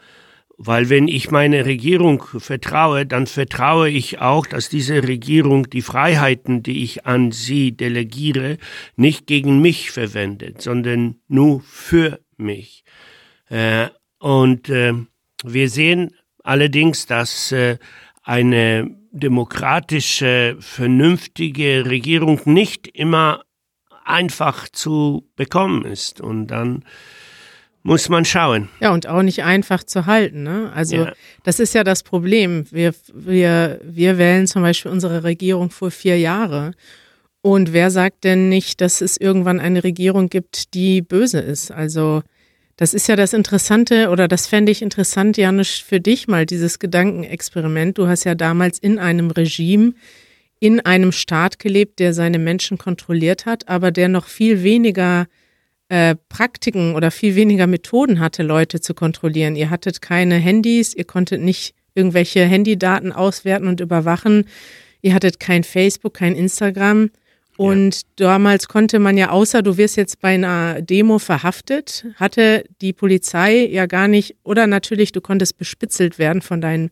Weil 0.60 0.90
wenn 0.90 1.06
ich 1.06 1.30
meine 1.30 1.66
Regierung 1.66 2.20
vertraue, 2.20 3.06
dann 3.06 3.28
vertraue 3.28 3.88
ich 3.88 4.18
auch, 4.18 4.44
dass 4.44 4.68
diese 4.68 5.06
Regierung 5.06 5.70
die 5.70 5.82
Freiheiten, 5.82 6.64
die 6.64 6.82
ich 6.82 7.06
an 7.06 7.30
sie 7.30 7.76
delegiere, 7.76 8.58
nicht 8.96 9.28
gegen 9.28 9.60
mich 9.60 9.92
verwendet, 9.92 10.60
sondern 10.60 11.20
nur 11.28 11.60
für 11.60 12.18
mich. 12.36 12.82
Äh, 13.48 13.86
und 14.18 14.68
äh, 14.68 14.94
wir 15.44 15.70
sehen 15.70 16.16
allerdings, 16.42 17.06
dass 17.06 17.52
äh, 17.52 17.78
eine 18.24 18.90
demokratische, 19.12 20.56
vernünftige 20.58 21.86
Regierung 21.86 22.40
nicht 22.46 22.88
immer 22.88 23.44
einfach 24.04 24.68
zu 24.68 25.30
bekommen 25.36 25.84
ist. 25.84 26.20
Und 26.20 26.48
dann 26.48 26.84
muss 27.88 28.08
man 28.10 28.24
schauen. 28.24 28.68
Ja, 28.80 28.92
und 28.92 29.06
auch 29.06 29.22
nicht 29.22 29.42
einfach 29.42 29.82
zu 29.82 30.06
halten. 30.06 30.42
Ne? 30.42 30.70
Also 30.74 30.96
ja. 30.96 31.12
das 31.42 31.58
ist 31.58 31.74
ja 31.74 31.84
das 31.84 32.02
Problem. 32.02 32.66
Wir, 32.70 32.94
wir, 33.14 33.80
wir 33.82 34.18
wählen 34.18 34.46
zum 34.46 34.62
Beispiel 34.62 34.92
unsere 34.92 35.24
Regierung 35.24 35.70
vor 35.70 35.90
vier 35.90 36.18
Jahre. 36.18 36.72
Und 37.40 37.72
wer 37.72 37.90
sagt 37.90 38.24
denn 38.24 38.50
nicht, 38.50 38.82
dass 38.82 39.00
es 39.00 39.16
irgendwann 39.16 39.58
eine 39.58 39.84
Regierung 39.84 40.28
gibt, 40.28 40.74
die 40.74 41.00
böse 41.00 41.40
ist? 41.40 41.70
Also 41.70 42.22
das 42.76 42.92
ist 42.92 43.08
ja 43.08 43.16
das 43.16 43.32
Interessante 43.32 44.10
oder 44.10 44.28
das 44.28 44.46
fände 44.46 44.70
ich 44.70 44.82
interessant, 44.82 45.38
Janusz, 45.38 45.78
für 45.78 45.98
dich 45.98 46.28
mal, 46.28 46.44
dieses 46.44 46.78
Gedankenexperiment. 46.78 47.96
Du 47.96 48.06
hast 48.06 48.24
ja 48.24 48.34
damals 48.34 48.78
in 48.78 48.98
einem 48.98 49.30
Regime, 49.30 49.94
in 50.60 50.80
einem 50.80 51.10
Staat 51.10 51.58
gelebt, 51.58 52.00
der 52.00 52.12
seine 52.12 52.38
Menschen 52.38 52.76
kontrolliert 52.76 53.46
hat, 53.46 53.66
aber 53.66 53.92
der 53.92 54.08
noch 54.08 54.26
viel 54.26 54.62
weniger 54.62 55.26
äh, 55.88 56.16
Praktiken 56.28 56.94
oder 56.94 57.10
viel 57.10 57.34
weniger 57.34 57.66
Methoden 57.66 58.20
hatte, 58.20 58.42
Leute 58.42 58.80
zu 58.80 58.94
kontrollieren. 58.94 59.56
Ihr 59.56 59.70
hattet 59.70 60.02
keine 60.02 60.36
Handys, 60.36 60.94
ihr 60.94 61.04
konntet 61.04 61.40
nicht 61.40 61.74
irgendwelche 61.94 62.44
Handydaten 62.44 63.12
auswerten 63.12 63.66
und 63.66 63.80
überwachen. 63.80 64.46
Ihr 65.02 65.14
hattet 65.14 65.40
kein 65.40 65.64
Facebook, 65.64 66.14
kein 66.14 66.34
Instagram. 66.34 67.10
Und 67.56 67.96
ja. 67.96 68.28
damals 68.28 68.68
konnte 68.68 69.00
man 69.00 69.18
ja, 69.18 69.30
außer 69.30 69.62
du 69.62 69.76
wirst 69.76 69.96
jetzt 69.96 70.20
bei 70.20 70.34
einer 70.34 70.80
Demo 70.80 71.18
verhaftet, 71.18 72.06
hatte 72.14 72.64
die 72.80 72.92
Polizei 72.92 73.66
ja 73.66 73.86
gar 73.86 74.06
nicht, 74.06 74.36
oder 74.44 74.68
natürlich, 74.68 75.10
du 75.10 75.20
konntest 75.20 75.58
bespitzelt 75.58 76.20
werden 76.20 76.40
von 76.40 76.60
deinen, 76.60 76.90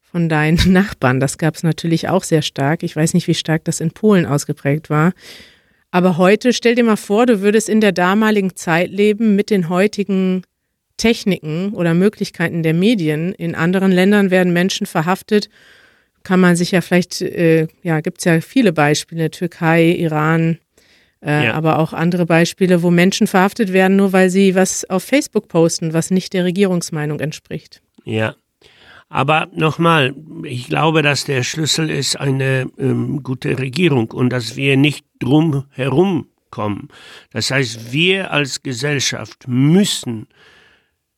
von 0.00 0.28
deinen 0.28 0.58
Nachbarn. 0.72 1.20
Das 1.20 1.38
gab 1.38 1.54
es 1.54 1.62
natürlich 1.62 2.08
auch 2.08 2.24
sehr 2.24 2.42
stark. 2.42 2.82
Ich 2.82 2.96
weiß 2.96 3.14
nicht, 3.14 3.28
wie 3.28 3.34
stark 3.34 3.64
das 3.64 3.80
in 3.80 3.92
Polen 3.92 4.26
ausgeprägt 4.26 4.90
war. 4.90 5.12
Aber 5.92 6.16
heute, 6.16 6.52
stell 6.52 6.74
dir 6.74 6.84
mal 6.84 6.96
vor, 6.96 7.26
du 7.26 7.40
würdest 7.40 7.68
in 7.68 7.80
der 7.80 7.92
damaligen 7.92 8.56
Zeit 8.56 8.90
leben 8.90 9.36
mit 9.36 9.50
den 9.50 9.68
heutigen 9.68 10.42
Techniken 10.96 11.72
oder 11.74 11.94
Möglichkeiten 11.94 12.64
der 12.64 12.74
Medien. 12.74 13.32
In 13.32 13.54
anderen 13.54 13.92
Ländern 13.92 14.32
werden 14.32 14.52
Menschen 14.52 14.86
verhaftet 14.86 15.48
kann 16.22 16.40
man 16.40 16.56
sich 16.56 16.70
ja 16.70 16.80
vielleicht, 16.80 17.20
äh, 17.20 17.66
ja, 17.82 18.00
gibt 18.00 18.18
es 18.18 18.24
ja 18.24 18.40
viele 18.40 18.72
Beispiele, 18.72 19.30
Türkei, 19.30 19.90
Iran, 19.90 20.58
äh, 21.24 21.46
ja. 21.46 21.54
aber 21.54 21.78
auch 21.78 21.92
andere 21.92 22.26
Beispiele, 22.26 22.82
wo 22.82 22.90
Menschen 22.90 23.26
verhaftet 23.26 23.72
werden, 23.72 23.96
nur 23.96 24.12
weil 24.12 24.30
sie 24.30 24.54
was 24.54 24.88
auf 24.88 25.02
Facebook 25.02 25.48
posten, 25.48 25.92
was 25.92 26.10
nicht 26.10 26.32
der 26.32 26.44
Regierungsmeinung 26.44 27.20
entspricht. 27.20 27.82
Ja. 28.04 28.34
Aber 29.08 29.48
nochmal, 29.52 30.14
ich 30.44 30.68
glaube, 30.68 31.02
dass 31.02 31.24
der 31.24 31.42
Schlüssel 31.42 31.90
ist 31.90 32.18
eine 32.18 32.70
ähm, 32.78 33.22
gute 33.22 33.58
Regierung 33.58 34.10
und 34.10 34.30
dass 34.30 34.56
wir 34.56 34.76
nicht 34.76 35.04
drum 35.18 35.64
herum 35.70 36.28
kommen. 36.50 36.88
Das 37.30 37.50
heißt, 37.50 37.92
wir 37.92 38.30
als 38.30 38.62
Gesellschaft 38.62 39.48
müssen 39.48 40.28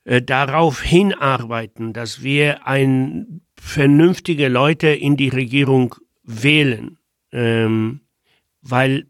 äh, 0.05 0.23
darauf 0.23 0.81
hinarbeiten, 0.81 1.93
dass 1.93 2.23
wir 2.23 2.67
ein 2.67 3.43
vernünftige 3.59 4.49
Leute 4.49 4.89
in 4.89 5.17
die 5.17 5.29
Regierung 5.29 5.95
wählen, 6.23 6.99
ähm, 7.33 8.01
weil 8.63 9.07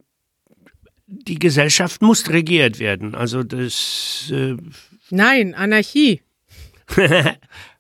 die 1.06 1.38
Gesellschaft 1.38 2.02
muss 2.02 2.28
regiert 2.30 2.78
werden. 2.78 3.14
Also 3.14 3.42
das. 3.42 4.33
Äh 4.33 4.56
Nein, 5.11 5.54
Anarchie. 5.54 6.23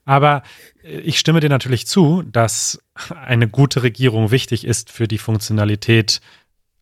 Aber 0.04 0.42
ich 0.84 1.18
stimme 1.18 1.40
dir 1.40 1.48
natürlich 1.48 1.86
zu, 1.86 2.22
dass 2.22 2.78
eine 3.08 3.48
gute 3.48 3.82
Regierung 3.82 4.30
wichtig 4.30 4.66
ist 4.66 4.92
für 4.92 5.08
die 5.08 5.18
Funktionalität 5.18 6.20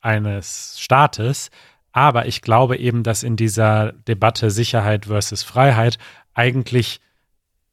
eines 0.00 0.76
Staates. 0.80 1.50
Aber 1.92 2.26
ich 2.26 2.42
glaube 2.42 2.78
eben, 2.78 3.04
dass 3.04 3.22
in 3.22 3.36
dieser 3.36 3.92
Debatte 3.92 4.50
Sicherheit 4.50 5.06
versus 5.06 5.42
Freiheit 5.42 5.98
eigentlich 6.34 7.00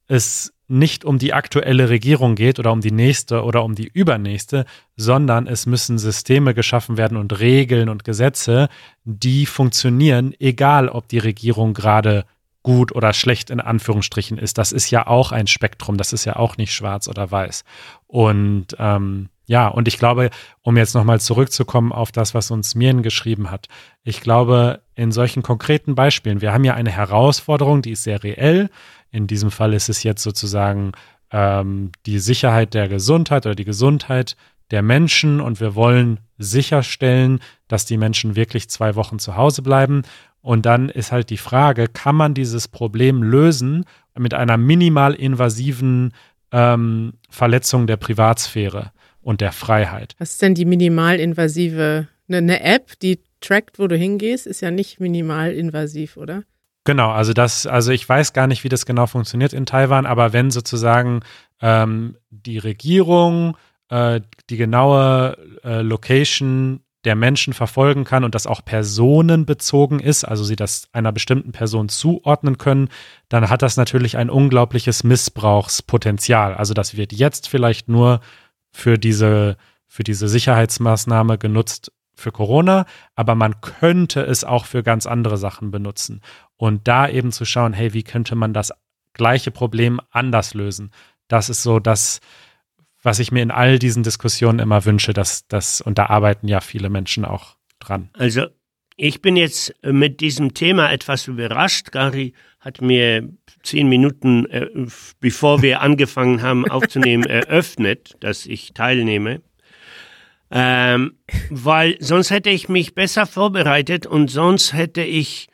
es 0.07 0.53
nicht 0.67 1.03
um 1.03 1.17
die 1.17 1.33
aktuelle 1.33 1.89
Regierung 1.89 2.35
geht 2.35 2.59
oder 2.59 2.71
um 2.71 2.81
die 2.81 2.91
nächste 2.91 3.43
oder 3.43 3.63
um 3.63 3.73
die 3.73 3.87
übernächste, 3.87 4.65
sondern 4.95 5.47
es 5.47 5.65
müssen 5.65 5.97
Systeme 5.97 6.53
geschaffen 6.53 6.95
werden 6.95 7.17
und 7.17 7.39
Regeln 7.39 7.89
und 7.89 8.03
Gesetze, 8.03 8.69
die 9.03 9.47
funktionieren, 9.47 10.35
egal 10.39 10.89
ob 10.89 11.07
die 11.07 11.17
Regierung 11.17 11.73
gerade 11.73 12.25
gut 12.63 12.93
oder 12.93 13.13
schlecht 13.13 13.49
in 13.49 13.59
Anführungsstrichen 13.59 14.37
ist. 14.37 14.57
Das 14.57 14.71
ist 14.71 14.89
ja 14.91 15.07
auch 15.07 15.31
ein 15.31 15.47
Spektrum, 15.47 15.97
das 15.97 16.13
ist 16.13 16.25
ja 16.25 16.35
auch 16.35 16.57
nicht 16.57 16.73
schwarz 16.73 17.07
oder 17.07 17.31
weiß. 17.31 17.63
Und 18.07 18.75
ähm, 18.79 19.29
ja, 19.45 19.67
und 19.67 19.87
ich 19.87 19.97
glaube, 19.97 20.29
um 20.61 20.77
jetzt 20.77 20.93
nochmal 20.93 21.19
zurückzukommen 21.19 21.91
auf 21.91 22.11
das, 22.11 22.35
was 22.35 22.51
uns 22.51 22.75
Mirn 22.75 23.01
geschrieben 23.01 23.49
hat, 23.49 23.67
ich 24.03 24.21
glaube, 24.21 24.81
in 24.93 25.11
solchen 25.11 25.41
konkreten 25.41 25.95
Beispielen, 25.95 26.41
wir 26.41 26.53
haben 26.53 26.63
ja 26.65 26.75
eine 26.75 26.91
Herausforderung, 26.91 27.81
die 27.81 27.91
ist 27.91 28.03
sehr 28.03 28.23
reell, 28.23 28.69
in 29.09 29.25
diesem 29.25 29.49
Fall 29.49 29.73
ist 29.73 29.89
es 29.89 30.03
jetzt 30.03 30.21
sozusagen 30.21 30.91
ähm, 31.31 31.91
die 32.05 32.19
Sicherheit 32.19 32.73
der 32.73 32.87
Gesundheit 32.87 33.45
oder 33.45 33.55
die 33.55 33.65
Gesundheit 33.65 34.35
der 34.71 34.81
Menschen 34.83 35.41
und 35.41 35.59
wir 35.59 35.73
wollen 35.73 36.19
sicherstellen, 36.37 37.39
dass 37.67 37.85
die 37.85 37.97
Menschen 37.97 38.35
wirklich 38.35 38.69
zwei 38.69 38.95
Wochen 38.95 39.19
zu 39.19 39.35
Hause 39.35 39.61
bleiben. 39.61 40.03
Und 40.41 40.65
dann 40.65 40.89
ist 40.89 41.11
halt 41.11 41.29
die 41.29 41.37
Frage, 41.37 41.87
kann 41.87 42.15
man 42.15 42.33
dieses 42.33 42.67
Problem 42.67 43.23
lösen 43.23 43.85
mit 44.17 44.33
einer 44.33 44.57
minimal 44.57 45.13
invasiven 45.13 46.13
ähm, 46.51 47.13
Verletzung 47.29 47.87
der 47.87 47.97
Privatsphäre 47.97 48.91
und 49.21 49.41
der 49.41 49.51
Freiheit? 49.51 50.15
Was 50.17 50.31
ist 50.31 50.41
denn 50.41 50.55
die 50.55 50.65
minimal 50.65 51.19
invasive? 51.19 52.07
Eine, 52.27 52.37
eine 52.37 52.63
App, 52.63 52.97
die 52.99 53.19
trackt, 53.41 53.79
wo 53.79 53.87
du 53.87 53.95
hingehst, 53.95 54.47
ist 54.47 54.61
ja 54.61 54.71
nicht 54.71 54.99
minimal 54.99 55.51
invasiv, 55.51 56.17
oder? 56.17 56.43
Genau, 56.85 57.11
also 57.11 57.33
das, 57.33 57.67
also 57.67 57.91
ich 57.91 58.07
weiß 58.07 58.33
gar 58.33 58.47
nicht, 58.47 58.63
wie 58.63 58.69
das 58.69 58.85
genau 58.85 59.05
funktioniert 59.05 59.53
in 59.53 59.65
Taiwan, 59.65 60.05
aber 60.05 60.33
wenn 60.33 60.49
sozusagen 60.49 61.19
ähm, 61.61 62.17
die 62.29 62.57
Regierung 62.57 63.57
äh, 63.89 64.21
die 64.49 64.57
genaue 64.57 65.37
äh, 65.63 65.81
Location 65.81 66.81
der 67.05 67.15
Menschen 67.15 67.53
verfolgen 67.53 68.03
kann 68.03 68.23
und 68.23 68.35
das 68.35 68.45
auch 68.45 68.63
personenbezogen 68.63 69.99
ist, 69.99 70.25
also 70.25 70.43
sie 70.43 70.57
das 70.57 70.89
einer 70.91 71.11
bestimmten 71.11 71.51
Person 71.51 71.87
zuordnen 71.87 72.57
können, 72.57 72.89
dann 73.29 73.49
hat 73.49 73.61
das 73.61 73.77
natürlich 73.77 74.17
ein 74.17 74.29
unglaubliches 74.29 75.03
Missbrauchspotenzial. 75.03 76.53
Also 76.53 76.73
das 76.73 76.97
wird 76.97 77.13
jetzt 77.13 77.47
vielleicht 77.47 77.87
nur 77.87 78.19
für 78.71 78.97
diese, 78.97 79.55
für 79.87 80.03
diese 80.03 80.27
Sicherheitsmaßnahme 80.27 81.37
genutzt 81.37 81.91
für 82.15 82.31
Corona, 82.33 82.85
aber 83.15 83.33
man 83.33 83.61
könnte 83.61 84.21
es 84.21 84.43
auch 84.43 84.65
für 84.65 84.83
ganz 84.83 85.05
andere 85.05 85.37
Sachen 85.37 85.71
benutzen. 85.71 86.21
Und 86.57 86.87
da 86.89 87.07
eben 87.07 87.31
zu 87.31 87.45
schauen, 87.45 87.71
hey, 87.71 87.93
wie 87.93 88.03
könnte 88.03 88.35
man 88.35 88.53
das 88.53 88.73
gleiche 89.13 89.51
Problem 89.51 90.01
anders 90.11 90.53
lösen? 90.53 90.91
Das 91.29 91.47
ist 91.47 91.63
so 91.63 91.79
das, 91.79 92.19
was 93.01 93.19
ich 93.19 93.31
mir 93.31 93.41
in 93.41 93.51
all 93.51 93.79
diesen 93.79 94.03
Diskussionen 94.03 94.59
immer 94.59 94.85
wünsche, 94.85 95.13
dass 95.13 95.47
das, 95.47 95.81
und 95.81 95.97
da 95.97 96.07
arbeiten 96.07 96.47
ja 96.47 96.59
viele 96.59 96.89
Menschen 96.89 97.25
auch 97.25 97.55
dran. 97.79 98.09
Also 98.13 98.47
ich 98.95 99.21
bin 99.21 99.37
jetzt 99.37 99.73
mit 99.83 100.19
diesem 100.19 100.53
Thema 100.53 100.91
etwas 100.91 101.27
überrascht. 101.27 101.91
Gary 101.93 102.33
hat 102.59 102.81
mir 102.81 103.29
zehn 103.63 103.87
Minuten, 103.87 104.45
äh, 104.47 104.67
bevor 105.21 105.61
wir 105.61 105.81
angefangen 105.81 106.41
haben 106.41 106.69
aufzunehmen, 106.69 107.23
eröffnet, 107.23 108.17
dass 108.19 108.45
ich 108.45 108.73
teilnehme. 108.73 109.41
Ähm, 110.51 111.13
weil 111.49 111.95
sonst 111.99 112.31
hätte 112.31 112.49
ich 112.49 112.69
mich 112.69 112.95
besser 112.95 113.25
vorbereitet 113.25 114.05
und 114.05 114.29
sonst 114.29 114.73
hätte 114.73 115.01
ich 115.01 115.47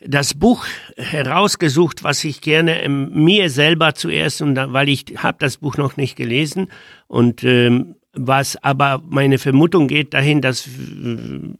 das 0.00 0.34
Buch 0.34 0.64
herausgesucht, 0.96 2.04
was 2.04 2.22
ich 2.24 2.40
gerne 2.40 2.82
ähm, 2.82 3.10
mir 3.24 3.50
selber 3.50 3.94
zuerst 3.94 4.42
und 4.42 4.54
da, 4.54 4.72
weil 4.72 4.88
ich 4.88 5.04
habe 5.16 5.38
das 5.40 5.56
Buch 5.56 5.76
noch 5.76 5.96
nicht 5.96 6.16
gelesen 6.16 6.68
und 7.08 7.42
ähm, 7.44 7.96
was 8.12 8.62
aber 8.62 9.02
meine 9.08 9.38
Vermutung 9.38 9.86
geht 9.86 10.14
dahin, 10.14 10.40
dass 10.40 10.68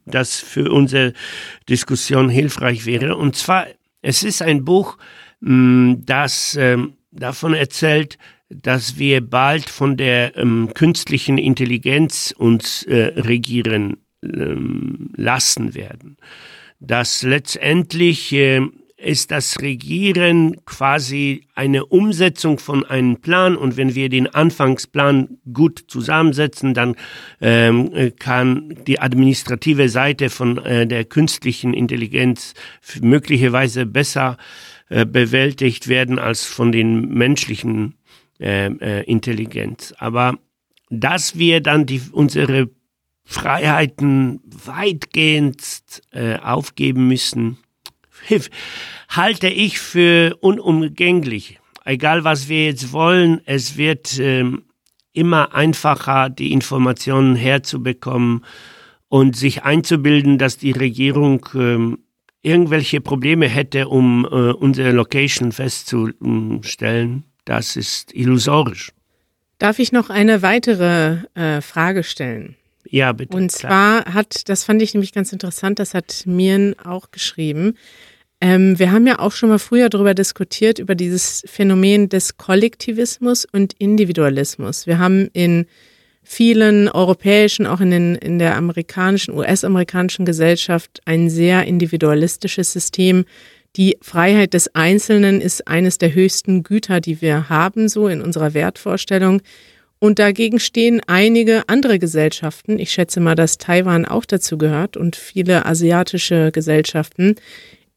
das 0.05 0.39
für 0.39 0.71
unsere 0.71 1.13
Diskussion 1.69 2.29
hilfreich 2.29 2.85
wäre. 2.85 3.15
Und 3.15 3.35
zwar, 3.35 3.67
es 4.01 4.23
ist 4.23 4.41
ein 4.41 4.65
Buch, 4.65 4.97
mh, 5.41 5.97
das 6.05 6.57
ähm, 6.59 6.93
davon 7.11 7.53
erzählt, 7.53 8.17
dass 8.49 8.97
wir 8.97 9.21
bald 9.21 9.69
von 9.69 9.95
der 9.95 10.35
ähm, 10.35 10.71
künstlichen 10.73 11.37
Intelligenz 11.37 12.33
uns 12.35 12.83
äh, 12.83 13.13
regieren 13.15 13.97
lassen 14.21 15.75
werden. 15.75 16.17
Dass 16.79 17.23
letztendlich 17.23 18.31
äh, 18.33 18.61
ist 19.01 19.31
das 19.31 19.61
Regieren 19.61 20.57
quasi 20.65 21.47
eine 21.55 21.85
Umsetzung 21.85 22.59
von 22.59 22.85
einem 22.85 23.17
Plan 23.17 23.55
und 23.55 23.77
wenn 23.77 23.95
wir 23.95 24.09
den 24.09 24.27
Anfangsplan 24.27 25.37
gut 25.53 25.85
zusammensetzen, 25.87 26.73
dann 26.73 26.95
ähm, 27.41 28.11
kann 28.19 28.75
die 28.87 28.99
administrative 28.99 29.89
Seite 29.89 30.29
von 30.29 30.57
äh, 30.57 30.85
der 30.85 31.05
künstlichen 31.05 31.73
Intelligenz 31.73 32.53
möglicherweise 33.01 33.85
besser 33.85 34.37
äh, 34.89 35.05
bewältigt 35.05 35.87
werden 35.87 36.19
als 36.19 36.45
von 36.45 36.71
den 36.71 37.09
menschlichen 37.09 37.95
äh, 38.39 38.67
äh, 38.67 39.03
Intelligenz. 39.03 39.93
Aber 39.97 40.37
dass 40.89 41.37
wir 41.37 41.61
dann 41.61 41.85
die, 41.85 42.01
unsere 42.11 42.69
Freiheiten 43.29 44.41
weitgehend 44.65 45.61
äh, 46.11 46.37
aufgeben 46.37 47.07
müssen, 47.07 47.59
halte 49.09 49.47
ich 49.47 49.77
für 49.77 50.35
unumgänglich. 50.41 51.59
Egal 51.85 52.23
was 52.23 52.49
wir 52.49 52.65
jetzt 52.65 52.91
wollen, 52.91 53.39
es 53.45 53.77
wird 53.77 54.17
ähm, 54.17 54.63
immer 55.13 55.53
einfacher, 55.53 56.31
die 56.31 56.51
Informationen 56.51 57.35
herzubekommen 57.35 58.43
und 59.09 59.35
sich 59.35 59.61
einzubilden, 59.61 60.39
dass 60.39 60.57
die 60.57 60.71
Regierung 60.71 61.47
ähm, 61.53 61.99
irgendwelche 62.41 62.99
Probleme 62.99 63.47
hätte, 63.47 63.89
um 63.89 64.25
äh, 64.25 64.53
unsere 64.53 64.91
Location 64.91 65.51
festzustellen. 65.51 67.25
Das 67.45 67.75
ist 67.75 68.11
illusorisch. 68.15 68.91
Darf 69.59 69.77
ich 69.77 69.91
noch 69.91 70.09
eine 70.09 70.41
weitere 70.41 71.17
äh, 71.35 71.61
Frage 71.61 72.03
stellen? 72.03 72.55
Ja, 72.89 73.11
bitte. 73.13 73.37
Und 73.37 73.51
zwar 73.51 74.01
klar. 74.01 74.13
hat, 74.13 74.49
das 74.49 74.63
fand 74.63 74.81
ich 74.81 74.93
nämlich 74.93 75.13
ganz 75.13 75.31
interessant, 75.31 75.79
das 75.79 75.93
hat 75.93 76.23
Mirn 76.25 76.75
auch 76.83 77.11
geschrieben. 77.11 77.75
Ähm, 78.41 78.79
wir 78.79 78.91
haben 78.91 79.05
ja 79.05 79.19
auch 79.19 79.33
schon 79.33 79.49
mal 79.49 79.59
früher 79.59 79.89
darüber 79.89 80.13
diskutiert, 80.13 80.79
über 80.79 80.95
dieses 80.95 81.43
Phänomen 81.45 82.09
des 82.09 82.37
Kollektivismus 82.37 83.45
und 83.45 83.73
Individualismus. 83.77 84.87
Wir 84.87 84.97
haben 84.97 85.29
in 85.33 85.65
vielen 86.23 86.87
europäischen, 86.89 87.67
auch 87.67 87.81
in, 87.81 87.91
den, 87.91 88.15
in 88.15 88.39
der 88.39 88.55
amerikanischen, 88.55 89.33
US-amerikanischen 89.35 90.25
Gesellschaft 90.25 91.01
ein 91.05 91.29
sehr 91.29 91.65
individualistisches 91.65 92.71
System. 92.71 93.25
Die 93.75 93.97
Freiheit 94.01 94.53
des 94.53 94.73
Einzelnen 94.73 95.41
ist 95.41 95.67
eines 95.67 95.97
der 95.97 96.13
höchsten 96.13 96.63
Güter, 96.63 97.01
die 97.01 97.21
wir 97.21 97.49
haben, 97.49 97.89
so 97.89 98.07
in 98.07 98.21
unserer 98.21 98.53
Wertvorstellung. 98.53 99.41
Und 99.99 100.17
dagegen 100.17 100.59
stehen 100.59 101.01
einige 101.07 101.67
andere 101.67 101.99
Gesellschaften, 101.99 102.79
ich 102.79 102.91
schätze 102.91 103.19
mal, 103.19 103.35
dass 103.35 103.57
Taiwan 103.57 104.05
auch 104.05 104.23
dazu 104.23 104.57
gehört 104.57 104.95
und 104.95 105.17
viele 105.17 105.65
asiatische 105.65 106.51
Gesellschaften, 106.53 107.35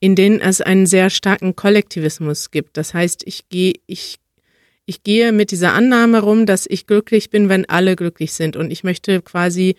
in 0.00 0.16
denen 0.16 0.40
es 0.40 0.60
einen 0.60 0.86
sehr 0.86 1.10
starken 1.10 1.54
Kollektivismus 1.54 2.50
gibt. 2.50 2.76
Das 2.76 2.92
heißt, 2.92 3.22
ich 3.24 3.48
gehe, 3.48 3.74
ich, 3.86 4.16
ich 4.84 5.04
gehe 5.04 5.30
mit 5.30 5.52
dieser 5.52 5.74
Annahme 5.74 6.20
rum, 6.20 6.44
dass 6.44 6.66
ich 6.66 6.88
glücklich 6.88 7.30
bin, 7.30 7.48
wenn 7.48 7.68
alle 7.68 7.94
glücklich 7.94 8.32
sind. 8.32 8.56
Und 8.56 8.72
ich 8.72 8.82
möchte 8.82 9.22
quasi 9.22 9.76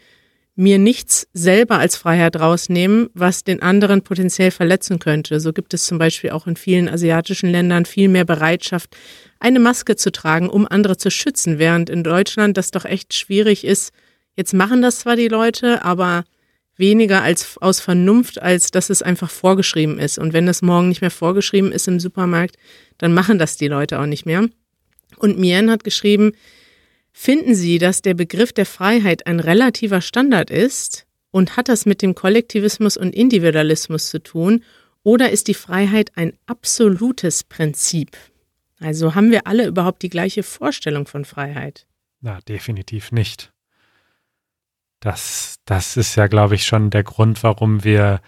mir 0.55 0.77
nichts 0.77 1.27
selber 1.33 1.79
als 1.79 1.95
Freiheit 1.95 2.39
rausnehmen, 2.39 3.09
was 3.13 3.43
den 3.43 3.61
anderen 3.61 4.03
potenziell 4.03 4.51
verletzen 4.51 4.99
könnte. 4.99 5.39
So 5.39 5.51
gibt 5.51 5.73
es 5.73 5.85
zum 5.85 5.97
Beispiel 5.97 6.29
auch 6.29 6.45
in 6.45 6.55
vielen 6.55 6.87
asiatischen 6.87 7.49
Ländern 7.49 7.85
viel 7.85 8.07
mehr 8.07 8.25
Bereitschaft, 8.25 8.95
eine 9.39 9.59
Maske 9.59 9.95
zu 9.95 10.11
tragen, 10.11 10.49
um 10.49 10.67
andere 10.67 10.97
zu 10.97 11.09
schützen, 11.09 11.57
während 11.57 11.89
in 11.89 12.03
Deutschland 12.03 12.55
das 12.55 12.71
doch 12.71 12.85
echt 12.85 13.13
schwierig 13.15 13.65
ist. 13.65 13.91
Jetzt 14.35 14.53
machen 14.53 14.81
das 14.81 14.99
zwar 14.99 15.15
die 15.15 15.27
Leute, 15.27 15.83
aber 15.83 16.23
weniger 16.75 17.23
als 17.23 17.57
aus 17.59 17.79
Vernunft, 17.79 18.41
als 18.41 18.71
dass 18.71 18.89
es 18.89 19.01
einfach 19.01 19.29
vorgeschrieben 19.29 19.99
ist. 19.99 20.17
Und 20.17 20.33
wenn 20.33 20.45
das 20.45 20.61
morgen 20.61 20.89
nicht 20.89 21.01
mehr 21.01 21.11
vorgeschrieben 21.11 21.71
ist 21.71 21.87
im 21.87 21.99
Supermarkt, 21.99 22.57
dann 22.97 23.13
machen 23.13 23.39
das 23.39 23.57
die 23.57 23.67
Leute 23.67 23.99
auch 23.99 24.05
nicht 24.05 24.25
mehr. 24.25 24.47
Und 25.17 25.37
Mien 25.39 25.69
hat 25.69 25.83
geschrieben, 25.83 26.33
finden 27.13 27.55
Sie, 27.55 27.77
dass 27.77 28.01
der 28.01 28.15
Begriff 28.15 28.51
der 28.51 28.65
Freiheit 28.65 29.25
ein 29.27 29.39
relativer 29.39 30.01
Standard 30.01 30.49
ist 30.49 31.05
und 31.31 31.55
hat 31.55 31.69
das 31.69 31.85
mit 31.85 32.01
dem 32.01 32.15
Kollektivismus 32.15 32.97
und 32.97 33.15
Individualismus 33.15 34.09
zu 34.09 34.21
tun? 34.21 34.63
Oder 35.03 35.31
ist 35.31 35.47
die 35.47 35.53
Freiheit 35.53 36.11
ein 36.15 36.33
absolutes 36.47 37.43
Prinzip? 37.43 38.17
Also 38.79 39.15
haben 39.15 39.31
wir 39.31 39.47
alle 39.47 39.65
überhaupt 39.67 40.01
die 40.01 40.09
gleiche 40.09 40.43
Vorstellung 40.43 41.07
von 41.07 41.23
Freiheit? 41.23 41.85
Na, 42.21 42.39
definitiv 42.47 43.11
nicht. 43.11 43.53
Das, 44.99 45.57
das 45.65 45.97
ist 45.97 46.15
ja, 46.15 46.27
glaube 46.27 46.55
ich, 46.55 46.65
schon 46.65 46.89
der 46.89 47.03
Grund, 47.03 47.43
warum 47.43 47.83
wir, 47.83 48.21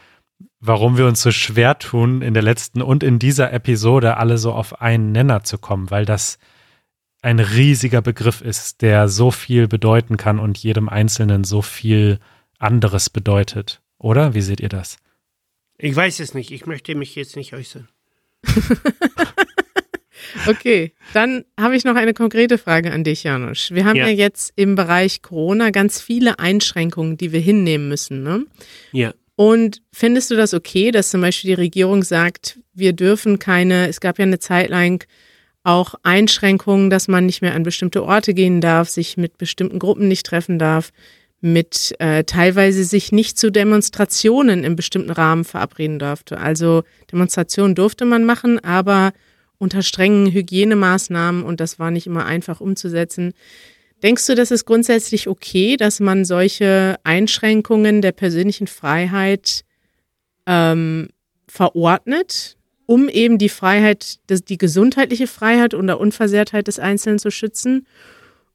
warum 0.60 0.98
wir 0.98 1.06
uns 1.06 1.21
so 1.21 1.32
schwer 1.32 1.80
tun, 1.80 2.21
in 2.21 2.34
der 2.34 2.43
letzten 2.43 2.82
und 2.82 3.04
in 3.04 3.19
dieser 3.19 3.54
Episode 3.54 4.17
alle 4.17 4.38
so 4.38 4.52
auf 4.52 4.82
einen 4.82 5.12
Nenner 5.12 5.43
zu 5.43 5.58
kommen, 5.58 5.89
weil 5.91 6.06
das 6.06 6.38
ein 7.25 7.39
riesiger 7.39 8.03
Begriff 8.03 8.41
ist, 8.41 8.83
der 8.83 9.09
so 9.09 9.31
viel 9.31 9.67
bedeuten 9.67 10.15
kann 10.15 10.38
und 10.38 10.59
jedem 10.59 10.88
Einzelnen 10.88 11.43
so 11.43 11.63
viel 11.63 12.19
anderes 12.59 13.09
bedeutet. 13.09 13.81
Oder? 13.97 14.35
Wie 14.35 14.41
seht 14.41 14.59
ihr 14.59 14.69
das? 14.69 14.97
Ich 15.79 15.95
weiß 15.95 16.19
es 16.19 16.35
nicht. 16.35 16.51
Ich 16.51 16.67
möchte 16.67 16.93
mich 16.93 17.15
jetzt 17.15 17.35
nicht 17.35 17.53
äußern. 17.53 17.89
Okay, 20.47 20.91
dann 21.13 21.45
habe 21.59 21.75
ich 21.75 21.85
noch 21.85 21.95
eine 21.95 22.13
konkrete 22.13 22.57
Frage 22.57 22.91
an 22.91 23.03
dich, 23.03 23.23
Janusz. 23.23 23.71
Wir 23.71 23.85
haben 23.85 23.95
ja. 23.95 24.07
ja. 24.07 24.13
jetzt 24.13 24.53
im 24.55 24.75
Bereich 24.75 25.21
Corona 25.21 25.69
ganz 25.69 26.01
viele 26.01 26.39
Einschränkungen, 26.39 27.15
die 27.15 27.31
wir 27.31 27.39
hinnehmen 27.39 27.88
müssen. 27.88 28.21
Ne? 28.21 28.45
Ja. 28.91 29.13
Und 29.35 29.81
findest 29.93 30.31
du 30.31 30.35
das 30.35 30.53
okay, 30.53 30.91
dass 30.91 31.09
zum 31.09 31.21
Beispiel 31.21 31.49
die 31.49 31.61
Regierung 31.61 32.03
sagt, 32.03 32.59
wir 32.73 32.93
dürfen 32.93 33.39
keine, 33.39 33.88
es 33.88 34.01
gab 34.01 34.19
ja 34.19 34.23
eine 34.23 34.39
Zeit 34.39 34.69
lang 34.69 35.05
auch 35.65 35.95
Einschränkungen, 36.04 36.89
dass 36.89 37.08
man 37.08 37.25
nicht 37.25 37.41
mehr 37.41 37.56
an 37.56 37.63
bestimmte 37.63 38.04
Orte 38.04 38.34
gehen 38.34 38.62
darf, 38.62 38.89
sich 38.89 39.17
mit 39.17 39.38
bestimmten 39.38 39.80
Gruppen 39.80 40.08
nicht 40.08 40.25
treffen 40.25 40.60
darf, 40.60 40.91
mit 41.41 41.95
äh, 41.99 42.23
teilweise 42.23 42.84
sich 42.84 43.12
nicht 43.12 43.38
zu 43.38 43.51
Demonstrationen 43.51 44.63
im 44.63 44.75
bestimmten 44.75 45.12
Rahmen 45.12 45.43
verabreden 45.43 45.99
durfte. 45.99 46.39
Also 46.39 46.84
Demonstrationen 47.12 47.75
durfte 47.75 48.06
man 48.06 48.25
machen, 48.25 48.63
aber 48.63 49.12
unter 49.58 49.82
strengen 49.82 50.32
Hygienemaßnahmen 50.32 51.43
und 51.43 51.60
das 51.60 51.80
war 51.80 51.91
nicht 51.91 52.08
immer 52.08 52.25
einfach 52.25 52.62
umzusetzen. 52.62 53.34
Denkst 54.04 54.28
du, 54.28 54.36
das 54.36 54.51
ist 54.51 54.65
grundsätzlich 54.65 55.28
okay, 55.28 55.78
dass 55.78 55.99
man 55.99 56.25
solche 56.25 56.97
Einschränkungen 57.04 58.01
der 58.01 58.12
persönlichen 58.12 58.67
Freiheit 58.67 59.63
ähm, 60.45 61.10
verordnet, 61.47 62.58
um 62.86 63.10
eben 63.10 63.38
die 63.38 63.50
Freiheit, 63.50 64.19
die 64.30 64.58
gesundheitliche 64.58 65.28
Freiheit 65.28 65.74
oder 65.74 66.00
Unversehrtheit 66.00 66.67
des 66.67 66.80
Einzelnen 66.80 67.19
zu 67.19 67.32
schützen? 67.32 67.88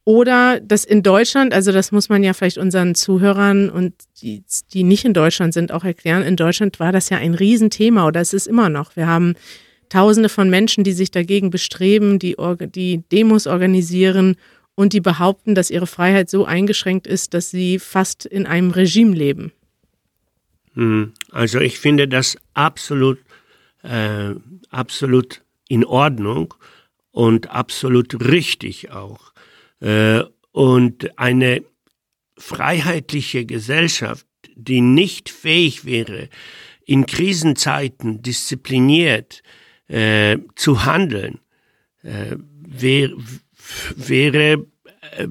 Oder 0.04 0.60
dass 0.60 0.84
in 0.84 1.02
Deutschland, 1.02 1.52
also 1.52 1.72
das 1.72 1.92
muss 1.92 2.08
man 2.08 2.22
ja 2.24 2.32
vielleicht 2.32 2.58
unseren 2.58 2.94
Zuhörern 2.94 3.68
und 3.68 3.92
die, 4.22 4.42
die 4.72 4.82
nicht 4.82 5.04
in 5.04 5.12
Deutschland 5.12 5.52
sind, 5.52 5.72
auch 5.72 5.84
erklären, 5.84 6.22
in 6.22 6.36
Deutschland 6.36 6.80
war 6.80 6.90
das 6.90 7.10
ja 7.10 7.18
ein 7.18 7.34
Riesenthema 7.34 8.06
oder 8.06 8.20
es 8.20 8.32
ist 8.32 8.46
immer 8.46 8.70
noch. 8.70 8.96
Wir 8.96 9.06
haben 9.06 9.34
Tausende 9.90 10.28
von 10.28 10.48
Menschen, 10.48 10.84
die 10.84 10.92
sich 10.92 11.10
dagegen 11.10 11.50
bestreben, 11.50 12.20
die, 12.20 12.36
die 12.74 13.02
Demos 13.10 13.48
organisieren 13.48 14.36
und 14.76 14.92
die 14.92 15.00
behaupten, 15.00 15.56
dass 15.56 15.68
ihre 15.68 15.88
Freiheit 15.88 16.30
so 16.30 16.44
eingeschränkt 16.44 17.08
ist, 17.08 17.34
dass 17.34 17.50
sie 17.50 17.80
fast 17.80 18.24
in 18.24 18.46
einem 18.46 18.70
Regime 18.70 19.14
leben. 19.14 19.52
Hm, 20.74 21.12
also 21.32 21.58
ich 21.58 21.80
finde 21.80 22.06
das 22.06 22.38
absolut, 22.54 23.18
äh, 23.82 24.34
absolut 24.70 25.42
in 25.68 25.84
Ordnung 25.84 26.54
und 27.10 27.50
absolut 27.50 28.20
richtig 28.24 28.90
auch. 28.90 29.32
Äh, 29.80 30.22
und 30.52 31.18
eine 31.18 31.62
freiheitliche 32.36 33.44
Gesellschaft, 33.44 34.26
die 34.54 34.80
nicht 34.80 35.28
fähig 35.28 35.84
wäre, 35.84 36.28
in 36.84 37.06
Krisenzeiten 37.06 38.22
diszipliniert 38.22 39.42
äh, 39.88 40.38
zu 40.56 40.84
handeln, 40.84 41.38
äh, 42.02 42.36
wär, 42.36 43.10
wäre, 43.94 44.66
äh, 45.16 45.28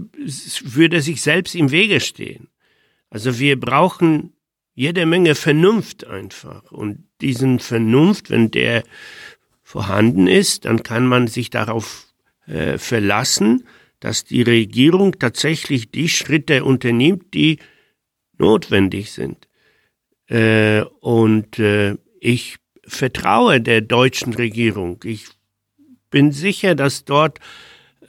würde 0.64 1.02
sich 1.02 1.22
selbst 1.22 1.56
im 1.56 1.72
Wege 1.72 2.00
stehen. 2.00 2.48
Also 3.10 3.40
wir 3.40 3.60
brauchen 3.60 4.34
jede 4.74 5.06
Menge 5.06 5.36
Vernunft 5.36 6.06
einfach. 6.06 6.72
Und 6.72 7.09
diesen 7.22 7.60
Vernunft, 7.60 8.30
wenn 8.30 8.52
der 8.52 8.84
vorhanden 9.64 10.28
ist, 10.28 10.66
dann 10.66 10.84
kann 10.84 11.06
man 11.06 11.28
sich 11.28 11.50
darauf 11.50 12.08
äh, 12.48 12.78
verlassen, 12.78 13.68
dass 14.00 14.24
die 14.24 14.42
Regierung 14.42 15.20
tatsächlich 15.20 15.92
die 15.92 16.10
Schritte 16.10 16.64
unternimmt, 16.64 17.34
die 17.34 17.60
notwendig 18.38 19.12
sind. 19.12 19.48
Äh, 20.28 20.82
und 21.02 21.60
äh, 21.60 21.98
ich 22.20 22.58
vertraue 22.84 23.62
der 23.62 23.82
deutschen 23.82 24.34
Regierung. 24.34 25.00
Ich 25.04 25.28
bin 26.10 26.32
sicher, 26.32 26.76
dass 26.76 27.06
dort 27.06 27.40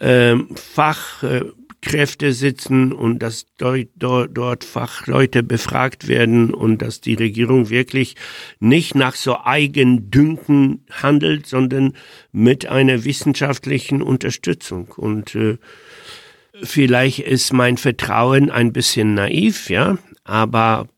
ähm, 0.01 0.49
Fachkräfte 0.57 1.60
Kräfte 1.83 2.33
sitzen 2.33 2.93
und 2.93 3.21
dass 3.21 3.47
dort, 3.57 3.89
dort, 3.97 4.37
dort 4.37 4.65
Fachleute 4.65 5.43
befragt 5.43 6.09
werden 6.09 6.53
und 6.53 6.83
dass 6.83 7.01
die 7.01 7.15
Regierung 7.15 7.71
wirklich 7.71 8.17
nicht 8.59 8.95
nach 8.95 9.15
so 9.15 9.39
Eigendünken 9.43 10.85
handelt, 10.91 11.47
sondern 11.47 11.95
mit 12.33 12.67
einer 12.67 13.05
wissenschaftlichen 13.05 14.03
Unterstützung. 14.03 14.89
Und 14.97 15.35
äh, 15.35 15.57
vielleicht 16.63 17.21
ist 17.21 17.53
mein 17.53 17.79
Vertrauen 17.79 18.51
ein 18.51 18.73
bisschen 18.73 19.15
naiv, 19.15 19.71
ja, 19.71 19.97
aber 20.25 20.89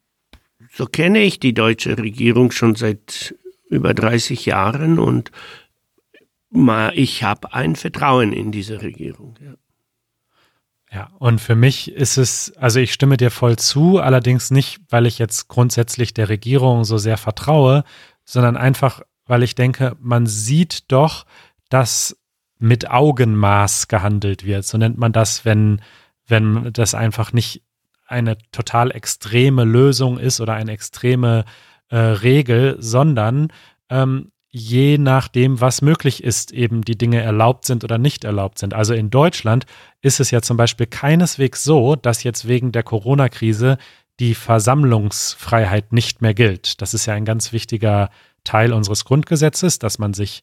so 0.73 0.87
kenne 0.87 1.23
ich 1.23 1.39
die 1.39 1.55
deutsche 1.55 1.99
Regierung 1.99 2.51
schon 2.51 2.75
seit 2.75 3.35
über 3.69 3.95
30 3.95 4.47
Jahren 4.47 4.99
und 4.99 5.31
ich 6.95 7.23
habe 7.23 7.55
ein 7.55 7.77
Vertrauen 7.77 8.33
in 8.33 8.53
diese 8.53 8.83
Regierung. 8.83 9.37
Ja. 9.43 9.55
Ja, 10.93 11.09
und 11.19 11.41
für 11.41 11.55
mich 11.55 11.91
ist 11.91 12.19
es, 12.19 12.53
also 12.59 12.79
ich 12.79 12.93
stimme 12.93 13.17
dir 13.17 13.31
voll 13.31 13.57
zu, 13.57 13.99
allerdings 13.99 14.51
nicht, 14.51 14.81
weil 14.91 15.07
ich 15.07 15.19
jetzt 15.19 15.49
grundsätzlich 15.49 16.13
der 16.13 16.29
Regierung 16.29 16.85
so 16.85 16.99
sehr 16.99 17.17
vertraue, 17.17 17.85
sondern 18.27 18.59
einfach, 18.59 19.01
weil 19.25 19.43
ich 19.43 19.55
denke, 19.55 19.97
man 20.01 20.27
sieht 20.27 20.93
doch, 20.93 21.25
dass 21.71 22.19
mit 22.59 22.91
Augenmaß 22.91 23.89
gehandelt 23.89 24.45
wird. 24.45 24.67
So 24.67 24.77
nennt 24.77 24.99
man 24.99 25.13
das, 25.13 25.47
wenn, 25.47 25.81
wenn 26.27 26.71
das 26.75 26.95
einfach 26.95 27.33
nicht 27.33 27.63
eine 28.07 28.37
total 28.53 28.91
extreme 28.91 29.65
Lösung 29.65 30.19
ist 30.19 30.43
oder 30.43 30.53
eine 30.53 30.73
extreme 30.73 31.47
äh, 31.89 31.97
Regel, 31.97 32.77
sondern 32.79 33.49
ähm, 33.89 34.31
je 34.53 34.99
nachdem, 34.99 35.61
was 35.61 35.81
möglich 35.81 36.23
ist, 36.23 36.53
eben 36.53 36.83
die 36.83 36.99
Dinge 36.99 37.23
erlaubt 37.23 37.65
sind 37.65 37.85
oder 37.85 37.97
nicht 37.97 38.25
erlaubt 38.25 38.59
sind. 38.59 38.75
Also 38.75 38.93
in 38.93 39.09
Deutschland 39.09 39.65
ist 40.03 40.21
es 40.21 40.31
ja 40.31 40.43
zum 40.43 40.59
Beispiel 40.59 40.87
keineswegs 40.87 41.65
so, 41.65 41.97
dass 41.97 42.23
jetzt 42.23 42.47
wegen 42.47 42.71
der 42.71 42.83
Corona-Krise 42.83 43.79
die 44.21 44.35
Versammlungsfreiheit 44.35 45.93
nicht 45.93 46.21
mehr 46.21 46.35
gilt. 46.35 46.83
Das 46.83 46.93
ist 46.93 47.07
ja 47.07 47.15
ein 47.15 47.25
ganz 47.25 47.53
wichtiger 47.53 48.11
Teil 48.45 48.75
unseres 48.75 49.07
Grundgesetzes, 49.07 49.79
dass 49.79 49.99
man 49.99 50.13
sich, 50.13 50.43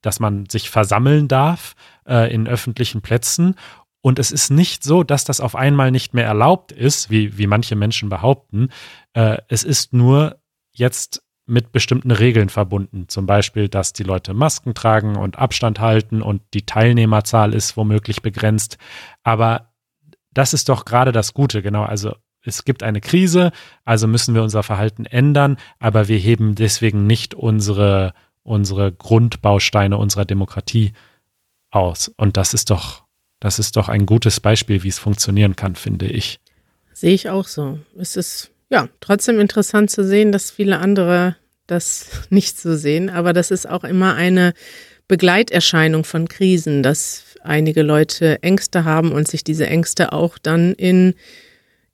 dass 0.00 0.20
man 0.20 0.48
sich 0.48 0.70
versammeln 0.70 1.26
darf 1.26 1.74
äh, 2.06 2.32
in 2.32 2.46
öffentlichen 2.46 3.02
Plätzen. 3.02 3.56
Und 4.00 4.20
es 4.20 4.30
ist 4.30 4.50
nicht 4.50 4.84
so, 4.84 5.02
dass 5.02 5.24
das 5.24 5.40
auf 5.40 5.56
einmal 5.56 5.90
nicht 5.90 6.14
mehr 6.14 6.24
erlaubt 6.24 6.70
ist, 6.70 7.10
wie, 7.10 7.36
wie 7.36 7.48
manche 7.48 7.74
Menschen 7.74 8.08
behaupten. 8.08 8.68
Äh, 9.12 9.38
es 9.48 9.64
ist 9.64 9.92
nur 9.92 10.40
jetzt 10.72 11.22
mit 11.50 11.72
bestimmten 11.72 12.10
Regeln 12.10 12.48
verbunden. 12.48 13.08
Zum 13.08 13.26
Beispiel, 13.26 13.68
dass 13.68 13.92
die 13.92 14.02
Leute 14.02 14.32
Masken 14.34 14.74
tragen 14.74 15.16
und 15.16 15.38
Abstand 15.38 15.80
halten 15.80 16.22
und 16.22 16.42
die 16.54 16.64
Teilnehmerzahl 16.64 17.54
ist 17.54 17.76
womöglich 17.76 18.22
begrenzt. 18.22 18.78
Aber 19.22 19.72
das 20.32 20.54
ist 20.54 20.68
doch 20.68 20.84
gerade 20.84 21.12
das 21.12 21.34
Gute, 21.34 21.60
genau. 21.62 21.82
Also 21.82 22.14
es 22.42 22.64
gibt 22.64 22.82
eine 22.82 23.00
Krise, 23.00 23.52
also 23.84 24.06
müssen 24.06 24.34
wir 24.34 24.42
unser 24.42 24.62
Verhalten 24.62 25.04
ändern, 25.04 25.58
aber 25.78 26.08
wir 26.08 26.18
heben 26.18 26.54
deswegen 26.54 27.06
nicht 27.06 27.34
unsere, 27.34 28.14
unsere 28.42 28.92
Grundbausteine 28.92 29.98
unserer 29.98 30.24
Demokratie 30.24 30.92
aus. 31.70 32.10
Und 32.16 32.36
das 32.36 32.54
ist 32.54 32.70
doch, 32.70 33.04
das 33.40 33.58
ist 33.58 33.76
doch 33.76 33.88
ein 33.88 34.06
gutes 34.06 34.40
Beispiel, 34.40 34.82
wie 34.82 34.88
es 34.88 34.98
funktionieren 34.98 35.56
kann, 35.56 35.74
finde 35.74 36.06
ich. 36.06 36.40
Sehe 36.92 37.14
ich 37.14 37.28
auch 37.28 37.46
so. 37.46 37.78
Es 37.96 38.16
ist 38.16 38.52
ja, 38.70 38.88
trotzdem 39.00 39.40
interessant 39.40 39.90
zu 39.90 40.04
sehen, 40.04 40.30
dass 40.30 40.50
viele 40.50 40.78
andere 40.78 41.36
das 41.70 42.06
nicht 42.30 42.58
so 42.58 42.76
sehen. 42.76 43.10
Aber 43.10 43.32
das 43.32 43.50
ist 43.50 43.68
auch 43.68 43.84
immer 43.84 44.14
eine 44.14 44.52
Begleiterscheinung 45.08 46.04
von 46.04 46.28
Krisen, 46.28 46.82
dass 46.82 47.24
einige 47.42 47.82
Leute 47.82 48.42
Ängste 48.42 48.84
haben 48.84 49.12
und 49.12 49.26
sich 49.26 49.42
diese 49.42 49.66
Ängste 49.66 50.12
auch 50.12 50.38
dann 50.38 50.74
in, 50.74 51.14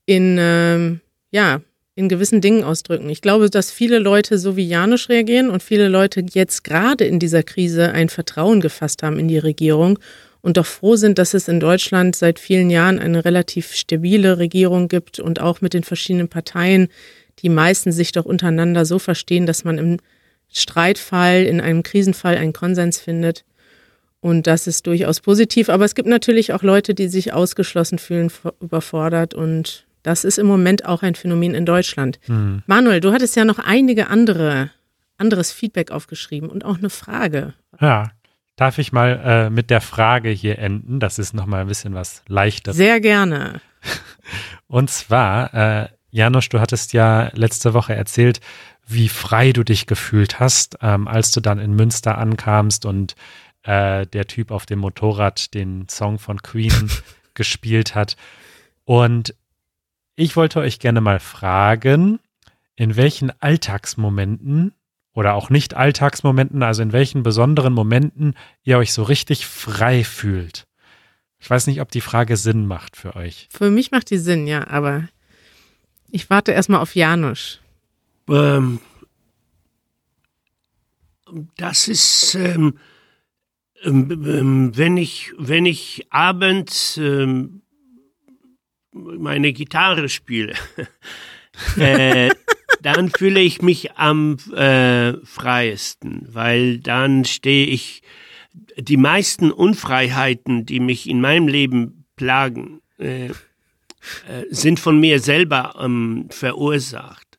in 0.05 0.37
ähm, 0.39 1.01
ja, 1.31 1.61
in 1.95 2.11
gewissen 2.11 2.43
Dingen 2.43 2.63
ausdrücken. 2.63 3.09
Ich 3.09 3.23
glaube, 3.23 3.49
dass 3.49 3.71
viele 3.71 3.99
Leute 3.99 4.39
so 4.39 4.55
wie 4.57 4.69
Janusz 4.69 5.09
reagieren 5.09 5.49
und 5.49 5.63
viele 5.63 5.89
Leute 5.89 6.25
jetzt 6.31 6.63
gerade 6.63 7.05
in 7.05 7.19
dieser 7.19 7.43
Krise 7.43 7.91
ein 7.93 8.11
Vertrauen 8.11 8.61
gefasst 8.61 9.03
haben 9.03 9.19
in 9.19 9.29
die 9.29 9.39
Regierung 9.39 9.99
und 10.43 10.59
doch 10.59 10.67
froh 10.67 10.97
sind, 10.97 11.19
dass 11.19 11.33
es 11.33 11.49
in 11.49 11.59
Deutschland 11.59 12.15
seit 12.15 12.39
vielen 12.39 12.69
Jahren 12.69 12.99
eine 12.99 13.25
relativ 13.25 13.73
stabile 13.75 14.39
Regierung 14.39 14.89
gibt 14.89 15.19
und 15.19 15.41
auch 15.41 15.63
mit 15.63 15.73
den 15.73 15.85
verschiedenen 15.85 16.29
Parteien, 16.29 16.89
die 17.41 17.49
meisten 17.49 17.93
sich 17.93 18.13
doch 18.13 18.25
untereinander 18.25 18.85
so 18.85 18.99
verstehen, 18.99 19.47
dass 19.47 19.65
man 19.65 19.79
im 19.79 19.97
Streitfall, 20.49 21.45
in 21.45 21.61
einem 21.61 21.83
Krisenfall 21.83 22.37
einen 22.37 22.53
Konsens 22.53 22.99
findet. 22.99 23.45
Und 24.21 24.47
das 24.47 24.67
ist 24.67 24.87
durchaus 24.87 25.21
positiv. 25.21 25.69
Aber 25.69 25.85
es 25.85 25.95
gibt 25.95 26.09
natürlich 26.09 26.53
auch 26.53 26.63
Leute, 26.63 26.95
die 26.95 27.09
sich 27.09 27.33
ausgeschlossen 27.33 27.99
fühlen, 27.99 28.31
überfordert. 28.61 29.35
Und 29.35 29.87
das 30.03 30.25
ist 30.25 30.39
im 30.39 30.47
Moment 30.47 30.87
auch 30.87 31.03
ein 31.03 31.15
Phänomen 31.15 31.55
in 31.55 31.67
Deutschland. 31.67 32.19
Mhm. 32.27 32.63
Manuel, 32.67 33.01
du 33.01 33.13
hattest 33.13 33.37
ja 33.37 33.45
noch 33.45 33.59
einige 33.59 34.09
andere, 34.09 34.71
anderes 35.19 35.53
Feedback 35.53 35.91
aufgeschrieben 35.91 36.49
und 36.49 36.65
auch 36.65 36.79
eine 36.79 36.91
Frage. 36.91 37.55
Ja, 37.81 38.13
Darf 38.57 38.79
ich 38.79 38.91
mal 38.91 39.21
äh, 39.23 39.51
mit 39.51 39.69
der 39.69 39.83
Frage 39.83 40.31
hier 40.31 40.59
enden? 40.59 40.99
Das 40.99 41.19
ist 41.19 41.35
nochmal 41.35 41.61
ein 41.61 41.67
bisschen 41.67 41.93
was 41.93 42.23
leichter. 42.27 42.73
Sehr 42.73 43.01
gerne. 43.01 43.61
Und 44.67 44.91
zwar, 44.91 45.53
äh, 45.53 45.89
Janusz, 46.11 46.49
du 46.49 46.61
hattest 46.61 46.93
ja 46.93 47.31
letzte 47.35 47.75
Woche 47.75 47.95
erzählt, 47.95 48.41
wie 48.87 49.09
frei 49.09 49.53
du 49.53 49.65
dich 49.65 49.87
gefühlt 49.87 50.39
hast, 50.39 50.79
ähm, 50.81 51.09
als 51.09 51.33
du 51.33 51.41
dann 51.41 51.59
in 51.59 51.75
Münster 51.75 52.19
ankamst 52.19 52.87
und 52.87 53.17
äh, 53.65 54.07
der 54.07 54.27
Typ 54.27 54.51
auf 54.51 54.67
dem 54.67 54.79
Motorrad 54.79 55.55
den 55.55 55.89
Song 55.89 56.19
von 56.19 56.41
Queen 56.43 56.91
gespielt 57.35 57.95
hat. 57.95 58.17
Und 58.85 59.35
ich 60.15 60.37
wollte 60.37 60.61
euch 60.61 60.79
gerne 60.79 61.01
mal 61.01 61.21
fragen, 61.21 62.21
in 62.77 62.97
welchen 62.97 63.33
Alltagsmomenten 63.41 64.73
oder 65.13 65.35
auch 65.35 65.51
nicht 65.51 65.75
Alltagsmomenten, 65.75 66.63
also 66.63 66.83
in 66.83 66.93
welchen 66.93 67.23
besonderen 67.23 67.73
Momenten 67.73 68.35
ihr 68.63 68.79
euch 68.79 68.93
so 68.93 69.03
richtig 69.03 69.47
frei 69.47 70.05
fühlt. 70.05 70.67
Ich 71.39 71.51
weiß 71.51 71.67
nicht, 71.67 71.81
ob 71.81 71.91
die 71.91 72.01
Frage 72.01 72.37
Sinn 72.37 72.67
macht 72.67 72.97
für 72.97 73.17
euch. 73.17 73.49
Für 73.51 73.71
mich 73.71 73.91
macht 73.91 74.11
die 74.11 74.19
Sinn, 74.19 74.47
ja, 74.47 74.67
aber 74.69 75.09
ich 76.11 76.31
warte 76.31 76.53
erstmal 76.53 76.81
auf 76.81 76.95
Janusz. 76.95 77.61
Ähm, 78.29 78.81
das 81.57 81.89
ist, 81.89 82.35
ähm, 82.35 82.79
ähm, 83.83 84.25
ähm 84.27 84.77
wenn 84.77 84.97
ich, 84.97 85.33
wenn 85.39 85.67
ich 85.67 86.07
abends 86.11 86.97
ähm, 86.97 87.63
meine 88.93 89.53
Gitarre 89.53 90.09
spiele, 90.09 90.55
äh, 91.77 92.31
dann 92.83 93.11
fühle 93.11 93.41
ich 93.41 93.63
mich 93.63 93.93
am 93.93 94.37
äh, 94.55 95.15
freiesten, 95.25 96.27
weil 96.31 96.79
dann 96.79 97.25
stehe 97.25 97.67
ich 97.67 98.03
die 98.79 98.97
meisten 98.97 99.51
Unfreiheiten, 99.51 100.67
die 100.67 100.81
mich 100.81 101.09
in 101.09 101.21
meinem 101.21 101.49
Leben 101.49 102.07
plagen, 102.17 102.81
äh, 102.99 103.31
äh, 104.29 104.45
sind 104.51 104.81
von 104.81 104.99
mir 104.99 105.21
selber 105.21 105.75
ähm, 105.81 106.27
verursacht. 106.31 107.39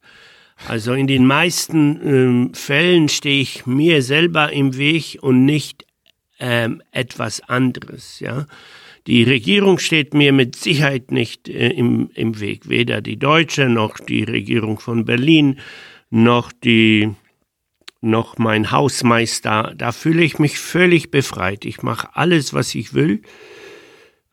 Also 0.68 0.94
in 0.94 1.08
den 1.08 1.26
meisten 1.26 2.00
ähm, 2.04 2.54
Fällen 2.54 3.10
stehe 3.10 3.42
ich 3.42 3.66
mir 3.66 4.02
selber 4.02 4.52
im 4.52 4.78
Weg 4.78 5.20
und 5.22 5.46
nicht 5.46 5.86
ähm, 6.40 6.82
etwas 6.92 7.42
anderes, 7.42 8.20
ja. 8.20 8.46
Die 9.08 9.24
Regierung 9.24 9.80
steht 9.80 10.14
mir 10.14 10.34
mit 10.34 10.58
Sicherheit 10.58 11.12
nicht 11.12 11.48
äh, 11.48 11.70
im, 11.70 12.10
im 12.14 12.40
Weg, 12.42 12.68
weder 12.68 13.02
die 13.02 13.18
deutsche 13.18 13.70
noch 13.70 13.98
die 14.00 14.24
Regierung 14.24 14.80
von 14.80 15.06
Berlin 15.06 15.60
noch 16.10 16.52
die 16.52 17.10
noch 18.02 18.38
mein 18.38 18.72
Hausmeister. 18.72 19.74
Da 19.76 19.92
fühle 19.92 20.24
ich 20.24 20.40
mich 20.40 20.60
völlig 20.60 21.10
befreit. 21.10 21.66
Ich 21.66 21.82
mache 21.82 22.16
alles, 22.16 22.54
was 22.54 22.76
ich 22.76 22.94
will. 22.94 23.22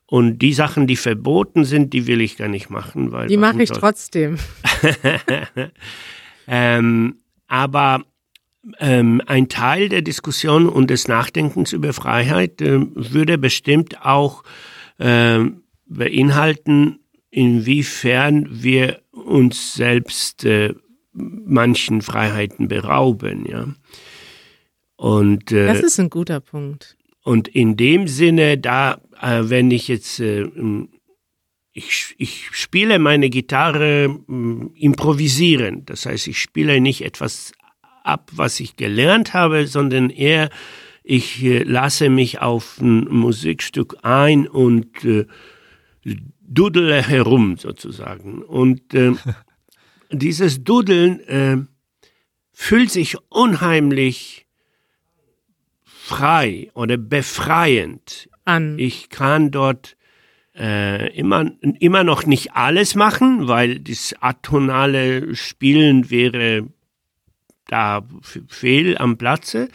Und 0.07 0.39
die 0.39 0.53
Sachen, 0.53 0.87
die 0.87 0.97
verboten 0.97 1.65
sind, 1.65 1.93
die 1.93 2.07
will 2.07 2.21
ich 2.21 2.37
gar 2.37 2.49
nicht 2.49 2.71
machen. 2.71 3.13
Weil 3.13 3.27
die 3.29 3.37
mache 3.37 3.63
ich 3.63 3.71
trotzdem. 3.71 4.37
ähm, 6.47 7.17
aber 7.47 8.05
ähm, 8.79 9.23
ein 9.27 9.49
Teil 9.49 9.89
der 9.89 10.03
Diskussion 10.03 10.69
und 10.69 10.91
des 10.91 11.09
Nachdenkens 11.09 11.73
über 11.73 11.93
Freiheit 11.93 12.61
äh, 12.61 12.81
würde 12.95 13.39
bestimmt 13.39 14.05
auch 14.05 14.43
äh, 14.99 15.41
beinhalten, 15.87 17.01
inwiefern 17.31 18.49
wir 18.51 19.01
uns 19.11 19.75
selbst 19.75 20.45
äh, 20.45 20.75
manchen 21.13 22.03
Freiheiten 22.03 22.69
berauben, 22.69 23.47
ja. 23.49 23.67
Und, 24.97 25.53
äh, 25.53 25.67
das 25.67 25.81
ist 25.81 26.01
ein 26.01 26.11
guter 26.11 26.41
Punkt. 26.41 26.97
Und 27.25 27.49
in 27.49 27.77
dem 27.77 28.07
Sinne, 28.07 28.59
da, 28.59 29.01
äh, 29.25 29.49
wenn 29.49 29.71
ich 29.71 29.89
jetzt, 29.89 30.21
äh, 30.21 30.47
ich, 31.73 32.15
ich 32.19 32.49
spiele 32.53 32.99
meine 32.99 33.31
Gitarre 33.31 34.05
äh, 34.05 34.81
improvisieren, 34.81 35.87
das 35.87 36.07
heißt, 36.07 36.29
ich 36.29 36.39
spiele 36.39 36.81
nicht 36.81 37.03
etwas 37.03 37.53
ab, 38.03 38.31
was 38.35 38.61
ich 38.61 38.77
gelernt 38.77 39.33
habe, 39.33 39.67
sondern 39.67 40.11
eher, 40.11 40.51
ich 41.03 41.43
äh, 41.43 41.63
lasse 41.63 42.11
mich 42.11 42.41
auf 42.41 42.81
ein 42.81 43.05
Musikstück 43.09 43.97
ein 44.03 44.47
und 44.47 45.05
äh, 45.05 45.27
dudele 46.43 47.03
herum 47.03 47.57
sozusagen. 47.57 48.43
Und 48.43 48.93
äh, 48.93 49.13
dieses 50.13 50.63
Dudeln 50.63 51.67
fühlt 52.53 52.91
sich 52.91 53.17
unheimlich 53.31 54.47
frei 55.83 56.71
oder 56.75 56.97
befreiend 56.99 58.29
An. 58.45 58.79
ich 58.79 59.09
kann 59.09 59.51
dort 59.51 59.97
äh, 60.57 61.15
immer, 61.17 61.51
immer 61.81 62.05
noch 62.05 62.27
nicht 62.27 62.55
alles 62.55 62.95
machen, 62.95 63.49
weil 63.49 63.81
das 63.81 64.15
atonale 64.21 65.35
Spielen 65.35 66.11
wäre 66.11 66.69
da 67.67 68.07
fehl 68.49 68.99
am 68.99 69.17
Platze. 69.17 69.69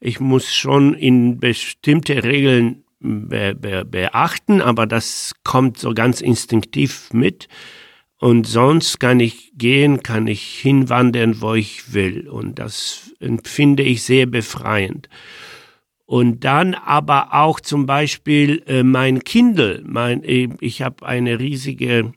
Ich 0.00 0.20
muss 0.20 0.54
schon 0.54 0.94
in 0.94 1.38
bestimmte 1.38 2.24
Regeln 2.24 2.84
be 3.00 3.54
be 3.54 3.84
beachten, 3.84 4.60
aber 4.60 4.86
das 4.86 5.34
kommt 5.44 5.78
so 5.78 5.94
ganz 5.94 6.20
instinktiv 6.20 7.12
mit. 7.12 7.48
Und 8.20 8.48
sonst 8.48 8.98
kann 8.98 9.20
ich 9.20 9.52
gehen, 9.56 10.02
kann 10.02 10.26
ich 10.26 10.42
hinwandern, 10.42 11.40
wo 11.40 11.54
ich 11.54 11.92
will. 11.92 12.28
Und 12.28 12.58
das 12.58 13.14
empfinde 13.20 13.84
ich 13.84 14.02
sehr 14.02 14.26
befreiend. 14.26 15.08
Und 16.08 16.42
dann 16.44 16.72
aber 16.72 17.34
auch 17.34 17.60
zum 17.60 17.84
Beispiel 17.84 18.62
äh, 18.66 18.82
mein 18.82 19.24
Kindle. 19.24 19.82
Mein, 19.84 20.24
äh, 20.24 20.48
ich 20.58 20.80
habe 20.80 21.04
eine 21.04 21.38
riesige 21.38 22.14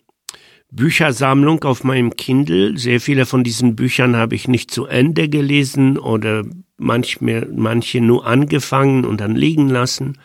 Büchersammlung 0.72 1.62
auf 1.66 1.84
meinem 1.84 2.16
Kindle. 2.16 2.78
Sehr 2.78 3.02
viele 3.02 3.26
von 3.26 3.44
diesen 3.44 3.76
Büchern 3.76 4.16
habe 4.16 4.34
ich 4.34 4.48
nicht 4.48 4.72
zu 4.72 4.86
Ende 4.86 5.28
gelesen 5.28 5.98
oder 5.98 6.46
manchmal, 6.78 7.50
manche 7.54 8.00
nur 8.00 8.26
angefangen 8.26 9.04
und 9.04 9.20
dann 9.20 9.36
liegen 9.36 9.68
lassen. 9.68 10.18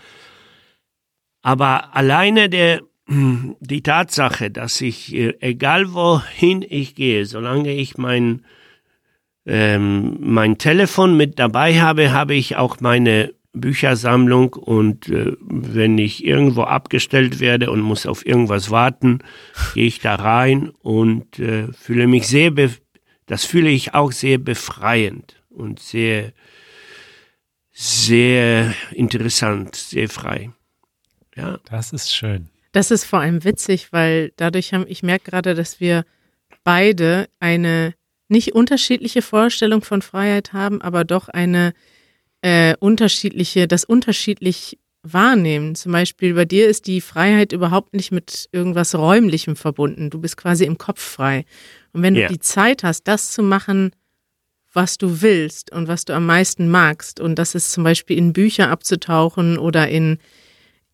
Aber 1.42 1.96
alleine 1.96 2.48
der, 2.48 2.82
die 3.08 3.82
Tatsache, 3.82 4.48
dass 4.48 4.80
ich, 4.80 5.12
äh, 5.12 5.34
egal 5.40 5.92
wohin 5.92 6.64
ich 6.68 6.94
gehe, 6.94 7.26
solange 7.26 7.74
ich 7.74 7.98
mein, 7.98 8.44
ähm, 9.44 10.18
mein 10.20 10.56
Telefon 10.56 11.16
mit 11.16 11.40
dabei 11.40 11.80
habe, 11.80 12.12
habe 12.12 12.36
ich 12.36 12.54
auch 12.54 12.78
meine 12.78 13.34
Büchersammlung 13.60 14.52
und 14.52 15.08
äh, 15.08 15.36
wenn 15.40 15.98
ich 15.98 16.24
irgendwo 16.24 16.62
abgestellt 16.62 17.40
werde 17.40 17.70
und 17.70 17.80
muss 17.80 18.06
auf 18.06 18.24
irgendwas 18.26 18.70
warten, 18.70 19.20
gehe 19.74 19.86
ich 19.86 20.00
da 20.00 20.14
rein 20.14 20.70
und 20.82 21.38
äh, 21.38 21.72
fühle 21.72 22.06
mich 22.06 22.28
sehr, 22.28 22.52
das 23.26 23.44
fühle 23.44 23.70
ich 23.70 23.94
auch 23.94 24.12
sehr 24.12 24.38
befreiend 24.38 25.42
und 25.48 25.80
sehr, 25.80 26.32
sehr 27.72 28.74
interessant, 28.92 29.74
sehr 29.74 30.08
frei. 30.08 30.50
Ja. 31.34 31.58
Das 31.68 31.92
ist 31.92 32.14
schön. 32.14 32.48
Das 32.72 32.90
ist 32.90 33.04
vor 33.04 33.20
allem 33.20 33.44
witzig, 33.44 33.92
weil 33.92 34.32
dadurch 34.36 34.72
haben, 34.72 34.84
ich 34.88 35.02
merke 35.02 35.30
gerade, 35.30 35.54
dass 35.54 35.80
wir 35.80 36.04
beide 36.62 37.28
eine 37.40 37.94
nicht 38.28 38.54
unterschiedliche 38.54 39.22
Vorstellung 39.22 39.82
von 39.82 40.02
Freiheit 40.02 40.52
haben, 40.52 40.82
aber 40.82 41.04
doch 41.04 41.28
eine 41.28 41.72
äh, 42.46 42.76
unterschiedliche, 42.78 43.66
das 43.66 43.82
unterschiedlich 43.84 44.78
wahrnehmen. 45.02 45.74
Zum 45.74 45.90
Beispiel 45.90 46.34
bei 46.34 46.44
dir 46.44 46.68
ist 46.68 46.86
die 46.86 47.00
Freiheit 47.00 47.52
überhaupt 47.52 47.92
nicht 47.92 48.12
mit 48.12 48.48
irgendwas 48.52 48.94
Räumlichem 48.94 49.56
verbunden. 49.56 50.10
Du 50.10 50.20
bist 50.20 50.36
quasi 50.36 50.64
im 50.64 50.78
Kopf 50.78 51.00
frei. 51.02 51.44
Und 51.92 52.02
wenn 52.02 52.14
Ja. 52.14 52.28
du 52.28 52.34
die 52.34 52.38
Zeit 52.40 52.84
hast, 52.84 53.02
das 53.08 53.32
zu 53.32 53.42
machen, 53.42 53.90
was 54.72 54.96
du 54.96 55.22
willst 55.22 55.72
und 55.72 55.88
was 55.88 56.04
du 56.04 56.12
am 56.14 56.26
meisten 56.26 56.68
magst, 56.68 57.18
und 57.18 57.36
das 57.36 57.56
ist 57.56 57.72
zum 57.72 57.82
Beispiel 57.82 58.16
in 58.16 58.32
Bücher 58.32 58.68
abzutauchen 58.70 59.58
oder 59.58 59.88
in, 59.88 60.18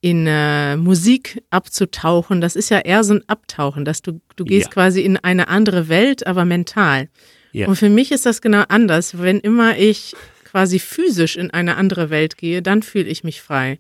in 0.01 0.27
äh, 0.27 0.77
Musik 0.77 1.43
abzutauchen, 1.51 2.41
das 2.41 2.57
ist 2.57 2.71
ja 2.71 2.79
eher 2.79 3.05
so 3.05 3.15
ein 3.15 3.29
Abtauchen, 3.29 3.85
dass 3.85 4.01
du, 4.01 4.21
du 4.37 4.45
gehst 4.45 4.69
Ja. 4.69 4.73
quasi 4.73 5.03
in 5.03 5.19
eine 5.19 5.49
andere 5.49 5.89
Welt, 5.89 6.27
aber 6.27 6.45
mental. 6.47 7.09
Ja. 7.53 7.67
Und 7.69 7.77
für 7.77 7.91
mich 7.91 8.11
ist 8.11 8.25
das 8.25 8.41
genau 8.41 8.63
anders. 8.69 9.19
Wenn 9.21 9.39
immer 9.41 9.77
ich 9.77 10.15
quasi 10.53 10.79
physisch 10.79 11.37
in 11.37 11.51
eine 11.51 11.77
andere 11.77 12.11
Welt 12.11 12.37
gehe, 12.37 12.61
dann 12.61 12.83
fühle 12.83 13.09
ich 13.09 13.25
mich 13.25 13.41
frei. 13.41 13.79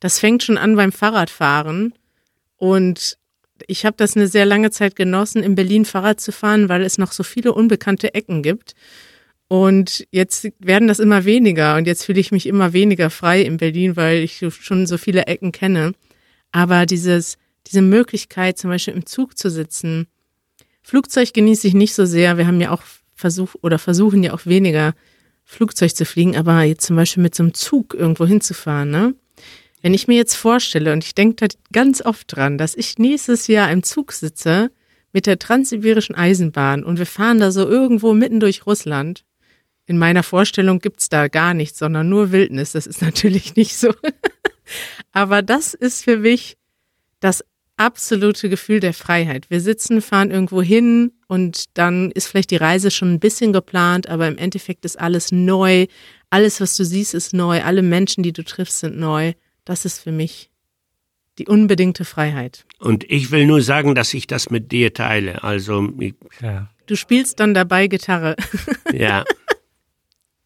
Das 0.00 0.18
fängt 0.18 0.42
schon 0.42 0.56
an 0.56 0.74
beim 0.74 0.90
Fahrradfahren 0.90 1.92
und 2.56 3.18
ich 3.66 3.84
habe 3.84 3.96
das 3.98 4.16
eine 4.16 4.26
sehr 4.26 4.46
lange 4.46 4.70
Zeit 4.70 4.96
genossen, 4.96 5.42
in 5.42 5.54
Berlin 5.54 5.84
Fahrrad 5.84 6.20
zu 6.20 6.32
fahren, 6.32 6.70
weil 6.70 6.82
es 6.82 6.96
noch 6.96 7.12
so 7.12 7.22
viele 7.22 7.52
unbekannte 7.52 8.14
Ecken 8.14 8.42
gibt. 8.42 8.74
Und 9.48 10.06
jetzt 10.10 10.48
werden 10.58 10.88
das 10.88 10.98
immer 10.98 11.26
weniger 11.26 11.76
und 11.76 11.86
jetzt 11.86 12.04
fühle 12.04 12.20
ich 12.20 12.32
mich 12.32 12.46
immer 12.46 12.72
weniger 12.72 13.10
frei 13.10 13.42
in 13.42 13.58
Berlin, 13.58 13.94
weil 13.94 14.20
ich 14.20 14.42
schon 14.48 14.86
so 14.86 14.96
viele 14.96 15.26
Ecken 15.26 15.52
kenne. 15.52 15.92
Aber 16.52 16.86
dieses, 16.86 17.36
diese 17.66 17.82
Möglichkeit, 17.82 18.56
zum 18.56 18.70
Beispiel 18.70 18.94
im 18.94 19.04
Zug 19.04 19.36
zu 19.36 19.50
sitzen, 19.50 20.06
Flugzeug 20.82 21.34
genieße 21.34 21.68
ich 21.68 21.74
nicht 21.74 21.94
so 21.94 22.06
sehr. 22.06 22.38
Wir 22.38 22.46
haben 22.46 22.62
ja 22.62 22.70
auch 22.70 22.82
versucht 23.14 23.58
oder 23.60 23.78
versuchen 23.78 24.22
ja 24.22 24.32
auch 24.32 24.46
weniger 24.46 24.94
Flugzeug 25.44 25.94
zu 25.94 26.04
fliegen, 26.04 26.36
aber 26.36 26.62
jetzt 26.62 26.86
zum 26.86 26.96
Beispiel 26.96 27.22
mit 27.22 27.34
so 27.34 27.42
einem 27.42 27.54
Zug 27.54 27.94
irgendwo 27.94 28.26
hinzufahren, 28.26 28.90
ne? 28.90 29.14
Wenn 29.82 29.92
ich 29.92 30.08
mir 30.08 30.16
jetzt 30.16 30.34
vorstelle, 30.34 30.94
und 30.94 31.04
ich 31.04 31.14
denke 31.14 31.46
da 31.46 31.54
ganz 31.70 32.00
oft 32.00 32.34
dran, 32.34 32.56
dass 32.56 32.74
ich 32.74 32.98
nächstes 32.98 33.48
Jahr 33.48 33.70
im 33.70 33.82
Zug 33.82 34.12
sitze 34.12 34.70
mit 35.12 35.26
der 35.26 35.38
Transsibirischen 35.38 36.14
Eisenbahn 36.14 36.82
und 36.82 36.98
wir 36.98 37.06
fahren 37.06 37.38
da 37.38 37.50
so 37.50 37.68
irgendwo 37.68 38.14
mitten 38.14 38.40
durch 38.40 38.66
Russland. 38.66 39.24
In 39.86 39.98
meiner 39.98 40.22
Vorstellung 40.22 40.78
gibt's 40.78 41.10
da 41.10 41.28
gar 41.28 41.52
nichts, 41.52 41.78
sondern 41.78 42.08
nur 42.08 42.32
Wildnis. 42.32 42.72
Das 42.72 42.86
ist 42.86 43.02
natürlich 43.02 43.56
nicht 43.56 43.76
so. 43.76 43.92
Aber 45.12 45.42
das 45.42 45.74
ist 45.74 46.02
für 46.02 46.16
mich 46.16 46.56
das 47.20 47.44
absolute 47.76 48.48
Gefühl 48.48 48.80
der 48.80 48.94
Freiheit. 48.94 49.50
Wir 49.50 49.60
sitzen, 49.60 50.00
fahren 50.00 50.30
irgendwo 50.30 50.62
hin 50.62 51.12
und 51.26 51.64
dann 51.74 52.10
ist 52.12 52.28
vielleicht 52.28 52.50
die 52.50 52.56
Reise 52.56 52.90
schon 52.90 53.14
ein 53.14 53.20
bisschen 53.20 53.52
geplant, 53.52 54.08
aber 54.08 54.28
im 54.28 54.38
Endeffekt 54.38 54.84
ist 54.84 54.98
alles 54.98 55.32
neu. 55.32 55.86
Alles, 56.30 56.60
was 56.60 56.76
du 56.76 56.84
siehst, 56.84 57.14
ist 57.14 57.34
neu. 57.34 57.62
Alle 57.62 57.82
Menschen, 57.82 58.22
die 58.22 58.32
du 58.32 58.44
triffst, 58.44 58.80
sind 58.80 58.98
neu. 58.98 59.32
Das 59.64 59.84
ist 59.84 60.00
für 60.00 60.12
mich 60.12 60.50
die 61.38 61.46
unbedingte 61.46 62.04
Freiheit. 62.04 62.64
Und 62.78 63.10
ich 63.10 63.30
will 63.30 63.46
nur 63.46 63.60
sagen, 63.60 63.94
dass 63.94 64.14
ich 64.14 64.26
das 64.26 64.50
mit 64.50 64.70
dir 64.70 64.94
teile. 64.94 65.42
Also, 65.42 65.92
ich, 65.98 66.14
Ja. 66.40 66.68
Du 66.86 66.96
spielst 66.96 67.40
dann 67.40 67.54
dabei 67.54 67.86
Gitarre. 67.86 68.36
ja. 68.92 69.24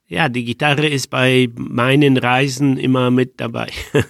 Ja, 0.07 0.29
die 0.29 0.45
Gitarre 0.45 0.89
ist 0.89 1.11
bei 1.11 1.49
meinen 1.55 2.17
Reisen 2.17 2.79
immer 2.79 3.11
mit 3.11 3.41
dabei. 3.41 3.71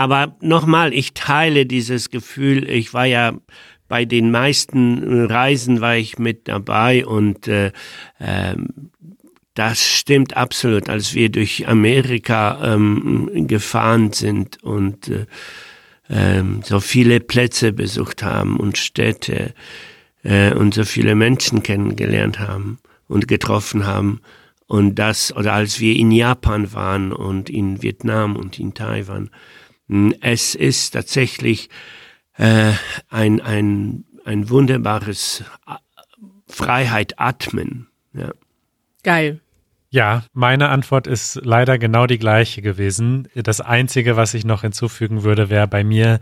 Aber 0.00 0.34
nochmal, 0.40 0.94
ich 0.94 1.12
teile 1.12 1.66
dieses 1.66 2.08
Gefühl. 2.08 2.66
Ich 2.70 2.94
war 2.94 3.04
ja 3.04 3.34
bei 3.86 4.06
den 4.06 4.30
meisten 4.30 5.26
Reisen 5.26 5.82
war 5.82 5.94
ich 5.94 6.18
mit 6.18 6.48
dabei 6.48 7.04
und 7.04 7.46
äh, 7.48 7.70
ähm, 8.18 8.68
das 9.52 9.86
stimmt 9.86 10.38
absolut. 10.38 10.88
Als 10.88 11.12
wir 11.12 11.28
durch 11.28 11.68
Amerika 11.68 12.74
ähm, 12.74 13.46
gefahren 13.46 14.14
sind 14.14 14.62
und 14.62 15.08
äh, 15.08 15.26
ähm, 16.08 16.62
so 16.64 16.80
viele 16.80 17.20
Plätze 17.20 17.74
besucht 17.74 18.22
haben 18.22 18.56
und 18.56 18.78
Städte 18.78 19.52
äh, 20.22 20.54
und 20.54 20.72
so 20.72 20.84
viele 20.84 21.14
Menschen 21.14 21.62
kennengelernt 21.62 22.38
haben 22.38 22.78
und 23.06 23.28
getroffen 23.28 23.86
haben. 23.86 24.22
Und 24.66 24.94
das, 24.94 25.36
oder 25.36 25.52
als 25.52 25.78
wir 25.78 25.94
in 25.94 26.10
Japan 26.10 26.72
waren 26.72 27.12
und 27.12 27.50
in 27.50 27.82
Vietnam 27.82 28.36
und 28.36 28.58
in 28.58 28.72
Taiwan, 28.72 29.28
es 30.20 30.54
ist 30.54 30.92
tatsächlich 30.92 31.68
äh, 32.34 32.72
ein, 33.08 33.40
ein, 33.40 34.04
ein 34.24 34.48
wunderbares 34.48 35.44
A- 35.66 35.78
Freiheit 36.46 37.18
atmen. 37.18 37.88
Ja. 38.12 38.30
Geil. 39.02 39.40
Ja, 39.90 40.24
meine 40.32 40.68
Antwort 40.68 41.08
ist 41.08 41.40
leider 41.42 41.76
genau 41.78 42.06
die 42.06 42.18
gleiche 42.18 42.62
gewesen. 42.62 43.28
Das 43.34 43.60
Einzige, 43.60 44.16
was 44.16 44.34
ich 44.34 44.44
noch 44.44 44.62
hinzufügen 44.62 45.24
würde, 45.24 45.50
wäre 45.50 45.66
bei 45.66 45.82
mir, 45.82 46.20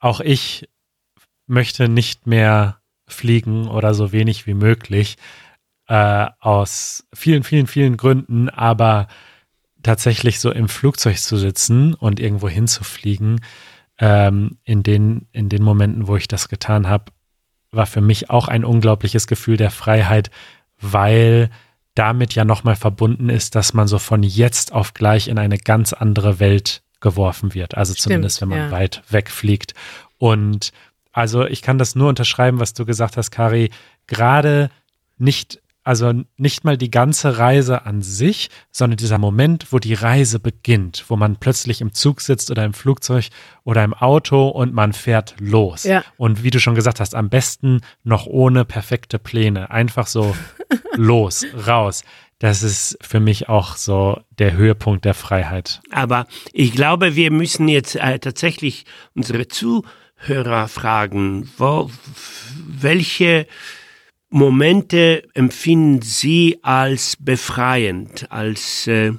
auch 0.00 0.20
ich 0.20 0.68
möchte 1.46 1.88
nicht 1.88 2.26
mehr 2.26 2.80
fliegen 3.06 3.68
oder 3.68 3.92
so 3.94 4.12
wenig 4.12 4.46
wie 4.46 4.54
möglich, 4.54 5.16
äh, 5.88 6.26
aus 6.40 7.06
vielen, 7.12 7.42
vielen, 7.42 7.66
vielen 7.66 7.96
Gründen, 7.96 8.48
aber 8.48 9.08
tatsächlich 9.86 10.40
so 10.40 10.50
im 10.50 10.68
Flugzeug 10.68 11.18
zu 11.18 11.36
sitzen 11.36 11.94
und 11.94 12.20
irgendwo 12.20 12.48
hinzufliegen, 12.48 13.40
ähm, 13.98 14.58
in, 14.64 14.82
den, 14.82 15.28
in 15.32 15.48
den 15.48 15.62
Momenten, 15.62 16.06
wo 16.06 16.16
ich 16.16 16.28
das 16.28 16.48
getan 16.48 16.88
habe, 16.88 17.12
war 17.70 17.86
für 17.86 18.00
mich 18.00 18.30
auch 18.30 18.48
ein 18.48 18.64
unglaubliches 18.64 19.26
Gefühl 19.26 19.56
der 19.56 19.70
Freiheit, 19.70 20.30
weil 20.80 21.50
damit 21.94 22.34
ja 22.34 22.44
nochmal 22.44 22.76
verbunden 22.76 23.30
ist, 23.30 23.54
dass 23.54 23.72
man 23.72 23.88
so 23.88 23.98
von 23.98 24.22
jetzt 24.22 24.72
auf 24.72 24.92
gleich 24.92 25.28
in 25.28 25.38
eine 25.38 25.56
ganz 25.56 25.92
andere 25.92 26.38
Welt 26.38 26.82
geworfen 27.00 27.54
wird. 27.54 27.76
Also 27.76 27.92
Stimmt, 27.92 28.02
zumindest, 28.02 28.40
wenn 28.40 28.48
man 28.48 28.58
ja. 28.58 28.70
weit 28.70 29.02
wegfliegt. 29.08 29.74
Und 30.18 30.72
also 31.12 31.46
ich 31.46 31.62
kann 31.62 31.78
das 31.78 31.94
nur 31.94 32.08
unterschreiben, 32.08 32.60
was 32.60 32.74
du 32.74 32.84
gesagt 32.84 33.16
hast, 33.16 33.30
Kari. 33.30 33.70
Gerade 34.06 34.70
nicht 35.16 35.60
also 35.86 36.12
nicht 36.36 36.64
mal 36.64 36.76
die 36.76 36.90
ganze 36.90 37.38
Reise 37.38 37.86
an 37.86 38.02
sich, 38.02 38.50
sondern 38.72 38.96
dieser 38.96 39.18
Moment, 39.18 39.72
wo 39.72 39.78
die 39.78 39.94
Reise 39.94 40.40
beginnt, 40.40 41.04
wo 41.06 41.14
man 41.14 41.36
plötzlich 41.36 41.80
im 41.80 41.92
Zug 41.92 42.22
sitzt 42.22 42.50
oder 42.50 42.64
im 42.64 42.74
Flugzeug 42.74 43.28
oder 43.62 43.84
im 43.84 43.94
Auto 43.94 44.48
und 44.48 44.74
man 44.74 44.92
fährt 44.92 45.36
los. 45.38 45.84
Ja. 45.84 46.02
Und 46.16 46.42
wie 46.42 46.50
du 46.50 46.58
schon 46.58 46.74
gesagt 46.74 46.98
hast, 46.98 47.14
am 47.14 47.28
besten 47.28 47.82
noch 48.02 48.26
ohne 48.26 48.64
perfekte 48.64 49.20
Pläne. 49.20 49.70
Einfach 49.70 50.08
so 50.08 50.34
los, 50.96 51.46
raus. 51.68 52.02
Das 52.40 52.64
ist 52.64 52.98
für 53.00 53.20
mich 53.20 53.48
auch 53.48 53.76
so 53.76 54.20
der 54.40 54.54
Höhepunkt 54.54 55.04
der 55.04 55.14
Freiheit. 55.14 55.82
Aber 55.92 56.26
ich 56.52 56.72
glaube, 56.72 57.14
wir 57.14 57.30
müssen 57.30 57.68
jetzt 57.68 57.94
äh, 57.94 58.18
tatsächlich 58.18 58.86
unsere 59.14 59.46
Zuhörer 59.46 60.66
fragen, 60.66 61.48
wo, 61.58 61.92
welche 62.66 63.46
Momente 64.28 65.22
empfinden 65.34 66.02
Sie 66.02 66.58
als 66.62 67.16
befreiend, 67.18 68.30
als 68.30 68.86
äh, 68.86 69.12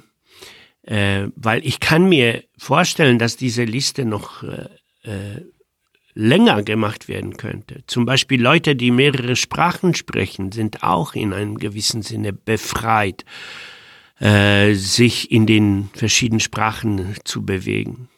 äh, 0.88 1.28
weil 1.36 1.66
ich 1.66 1.80
kann 1.80 2.08
mir 2.08 2.44
vorstellen, 2.56 3.18
dass 3.18 3.36
diese 3.36 3.64
Liste 3.64 4.04
noch 4.06 4.42
äh, 4.42 4.68
äh, 5.02 5.44
länger 6.14 6.62
gemacht 6.62 7.08
werden 7.08 7.36
könnte. 7.36 7.84
Zum 7.86 8.06
Beispiel 8.06 8.40
Leute, 8.40 8.74
die 8.74 8.90
mehrere 8.90 9.36
Sprachen 9.36 9.94
sprechen, 9.94 10.50
sind 10.50 10.82
auch 10.82 11.14
in 11.14 11.32
einem 11.32 11.58
gewissen 11.58 12.02
Sinne 12.02 12.32
befreit, 12.32 13.24
äh, 14.18 14.72
sich 14.74 15.30
in 15.30 15.46
den 15.46 15.90
verschiedenen 15.94 16.40
Sprachen 16.40 17.14
zu 17.24 17.44
bewegen. 17.44 18.08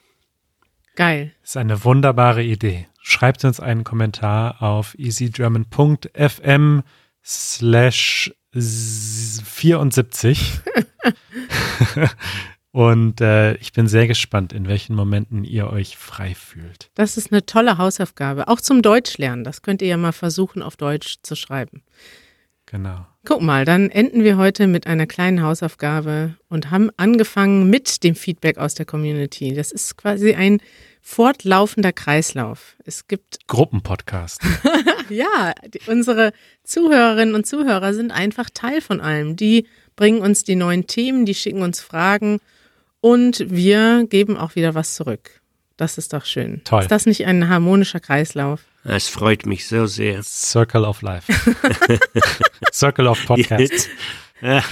Geil. 0.94 1.32
Das 1.42 1.50
ist 1.50 1.56
eine 1.56 1.84
wunderbare 1.84 2.42
Idee. 2.42 2.86
Schreibt 3.10 3.44
uns 3.44 3.58
einen 3.58 3.82
Kommentar 3.82 4.62
auf 4.62 4.96
easygerman.fm 4.96 6.84
slash 7.24 8.32
74. 8.52 10.60
Und 12.70 13.20
äh, 13.20 13.56
ich 13.56 13.72
bin 13.72 13.88
sehr 13.88 14.06
gespannt, 14.06 14.52
in 14.52 14.68
welchen 14.68 14.94
Momenten 14.94 15.42
ihr 15.42 15.70
euch 15.70 15.96
frei 15.96 16.36
fühlt. 16.36 16.88
Das 16.94 17.16
ist 17.16 17.32
eine 17.32 17.44
tolle 17.44 17.78
Hausaufgabe. 17.78 18.46
Auch 18.46 18.60
zum 18.60 18.80
Deutschlernen. 18.80 19.42
Das 19.42 19.62
könnt 19.62 19.82
ihr 19.82 19.88
ja 19.88 19.96
mal 19.96 20.12
versuchen, 20.12 20.62
auf 20.62 20.76
Deutsch 20.76 21.16
zu 21.24 21.34
schreiben. 21.34 21.82
Genau. 22.66 23.08
Guck 23.24 23.42
mal, 23.42 23.64
dann 23.64 23.90
enden 23.90 24.22
wir 24.22 24.36
heute 24.36 24.68
mit 24.68 24.86
einer 24.86 25.08
kleinen 25.08 25.42
Hausaufgabe 25.42 26.36
und 26.48 26.70
haben 26.70 26.90
angefangen 26.96 27.68
mit 27.68 28.04
dem 28.04 28.14
Feedback 28.14 28.56
aus 28.56 28.74
der 28.74 28.86
Community. 28.86 29.52
Das 29.52 29.72
ist 29.72 29.96
quasi 29.96 30.34
ein 30.34 30.60
fortlaufender 31.00 31.92
Kreislauf. 31.92 32.76
Es 32.84 33.08
gibt 33.08 33.38
Gruppenpodcast. 33.46 34.40
ja, 35.08 35.54
die, 35.66 35.80
unsere 35.86 36.32
Zuhörerinnen 36.64 37.34
und 37.34 37.46
Zuhörer 37.46 37.94
sind 37.94 38.10
einfach 38.10 38.50
Teil 38.52 38.80
von 38.80 39.00
allem. 39.00 39.36
Die 39.36 39.66
bringen 39.96 40.20
uns 40.20 40.44
die 40.44 40.56
neuen 40.56 40.86
Themen, 40.86 41.26
die 41.26 41.34
schicken 41.34 41.62
uns 41.62 41.80
Fragen 41.80 42.40
und 43.00 43.44
wir 43.50 44.06
geben 44.08 44.36
auch 44.36 44.54
wieder 44.56 44.74
was 44.74 44.94
zurück. 44.94 45.40
Das 45.76 45.96
ist 45.96 46.12
doch 46.12 46.26
schön. 46.26 46.60
Toll. 46.64 46.82
Ist 46.82 46.90
das 46.90 47.06
nicht 47.06 47.24
ein 47.26 47.48
harmonischer 47.48 48.00
Kreislauf? 48.00 48.60
Es 48.84 49.08
freut 49.08 49.46
mich 49.46 49.66
so 49.66 49.86
sehr. 49.86 50.22
Circle 50.22 50.84
of 50.84 51.02
Life. 51.02 51.32
Circle 52.72 53.06
of 53.06 53.24
Podcast. 53.26 53.88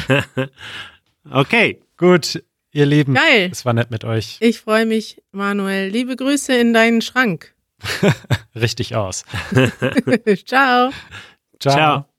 okay. 1.30 1.80
Gut, 1.96 2.42
ihr 2.78 2.86
Lieben. 2.86 3.14
Geil. 3.14 3.48
Es 3.52 3.64
war 3.64 3.72
nett 3.72 3.90
mit 3.90 4.04
euch. 4.04 4.38
Ich 4.40 4.60
freue 4.60 4.86
mich, 4.86 5.22
Manuel. 5.32 5.88
Liebe 5.90 6.16
Grüße 6.16 6.56
in 6.56 6.72
deinen 6.72 7.02
Schrank. 7.02 7.54
Richtig 8.54 8.94
aus. 8.94 9.24
Ciao. 10.46 10.90
Ciao. 11.60 11.74
Ciao. 11.74 12.17